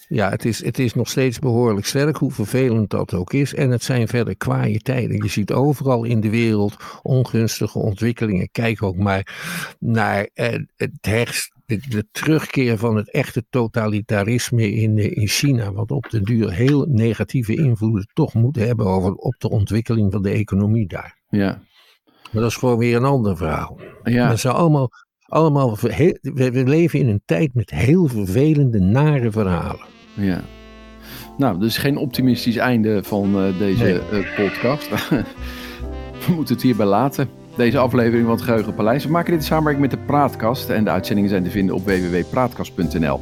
ja 0.08 0.30
het, 0.30 0.44
is, 0.44 0.64
het 0.64 0.78
is 0.78 0.94
nog 0.94 1.08
steeds 1.08 1.38
behoorlijk 1.38 1.86
sterk, 1.86 2.16
hoe 2.16 2.32
vervelend 2.32 2.90
dat 2.90 3.14
ook 3.14 3.32
is. 3.32 3.54
En 3.54 3.70
het 3.70 3.82
zijn 3.82 4.08
verder 4.08 4.36
kwaaie 4.36 4.80
tijden. 4.80 5.16
Je 5.16 5.28
ziet 5.28 5.52
overal 5.52 6.04
in 6.04 6.20
de 6.20 6.30
wereld 6.30 6.76
ongunstige 7.02 7.78
ontwikkelingen. 7.78 8.48
Kijk 8.52 8.82
ook 8.82 8.96
maar 8.96 9.34
naar 9.78 10.28
het 10.76 10.90
herst, 11.00 11.55
de, 11.66 11.80
de 11.88 12.06
terugkeer 12.12 12.78
van 12.78 12.96
het 12.96 13.10
echte 13.10 13.44
totalitarisme 13.50 14.72
in, 14.72 14.98
eh, 14.98 15.16
in 15.16 15.26
China. 15.28 15.72
Wat 15.72 15.90
op 15.90 16.10
de 16.10 16.20
duur 16.20 16.52
heel 16.52 16.86
negatieve 16.88 17.54
invloeden 17.56 18.08
toch 18.12 18.34
moet 18.34 18.56
hebben 18.56 18.86
over, 18.86 19.12
op 19.14 19.34
de 19.38 19.50
ontwikkeling 19.50 20.12
van 20.12 20.22
de 20.22 20.30
economie 20.30 20.86
daar. 20.88 21.18
Ja, 21.28 21.62
Maar 22.32 22.42
dat 22.42 22.50
is 22.50 22.56
gewoon 22.56 22.78
weer 22.78 22.96
een 22.96 23.04
ander 23.04 23.36
verhaal. 23.36 23.78
ja, 24.02 24.28
Dat 24.28 24.38
zijn 24.38 24.54
allemaal, 24.54 24.90
allemaal 25.22 25.76
heel- 25.80 26.18
we, 26.20 26.50
we 26.50 26.64
leven 26.64 26.98
in 26.98 27.08
een 27.08 27.22
tijd 27.24 27.54
met 27.54 27.70
heel 27.70 28.06
vervelende, 28.06 28.78
nare 28.80 29.30
verhalen. 29.30 29.86
ja. 30.14 30.40
Nou, 31.38 31.58
dus 31.58 31.78
geen 31.78 31.96
optimistisch 31.96 32.56
einde 32.56 33.02
van 33.04 33.36
eh, 33.36 33.58
deze 33.58 33.84
Nee. 33.84 33.98
eh, 34.22 34.36
podcast. 34.36 34.88
We 36.26 36.32
moeten 36.32 36.54
het 36.54 36.62
hierbij 36.64 36.86
laten. 36.86 37.28
Deze 37.56 37.78
aflevering 37.78 38.24
van 38.26 38.34
het 38.34 38.44
Geheugenpaleis. 38.44 39.04
We 39.04 39.10
maken 39.10 39.30
dit 39.30 39.40
in 39.40 39.46
samenwerking 39.46 39.90
met 39.90 39.98
de 39.98 40.06
Praatkast. 40.06 40.68
En 40.68 40.84
de 40.84 40.90
uitzendingen 40.90 41.30
zijn 41.30 41.44
te 41.44 41.50
vinden 41.50 41.74
op 41.74 41.84
www.praatkast.nl. 41.84 43.20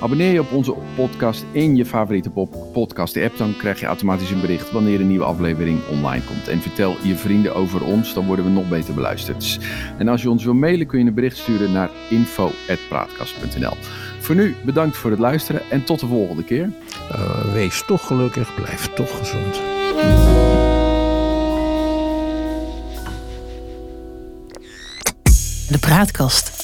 Abonneer 0.00 0.32
je 0.32 0.40
op 0.40 0.52
onze 0.52 0.74
podcast 0.96 1.44
in 1.52 1.76
je 1.76 1.86
favoriete 1.86 2.30
pop- 2.30 2.56
podcast-app. 2.72 3.36
Dan 3.36 3.56
krijg 3.56 3.80
je 3.80 3.86
automatisch 3.86 4.30
een 4.30 4.40
bericht 4.40 4.72
wanneer 4.72 5.00
een 5.00 5.08
nieuwe 5.08 5.24
aflevering 5.24 5.78
online 5.90 6.24
komt. 6.24 6.48
En 6.48 6.60
vertel 6.60 6.96
je 7.02 7.16
vrienden 7.16 7.54
over 7.54 7.84
ons, 7.84 8.14
dan 8.14 8.26
worden 8.26 8.44
we 8.44 8.50
nog 8.50 8.68
beter 8.68 8.94
beluisterd. 8.94 9.58
En 9.98 10.08
als 10.08 10.22
je 10.22 10.30
ons 10.30 10.44
wil 10.44 10.54
mailen 10.54 10.86
kun 10.86 10.98
je 10.98 11.04
een 11.04 11.14
bericht 11.14 11.36
sturen 11.36 11.72
naar 11.72 11.90
info.praatkast.nl. 12.10 13.76
Voor 14.18 14.34
nu 14.34 14.54
bedankt 14.64 14.96
voor 14.96 15.10
het 15.10 15.20
luisteren 15.20 15.62
en 15.70 15.84
tot 15.84 16.00
de 16.00 16.06
volgende 16.06 16.44
keer. 16.44 16.70
Uh, 17.12 17.52
wees 17.52 17.84
toch 17.86 18.06
gelukkig, 18.06 18.54
blijf 18.54 18.86
toch 18.94 19.18
gezond. 19.18 19.60
De 25.68 25.78
Praatkast. 25.78 26.61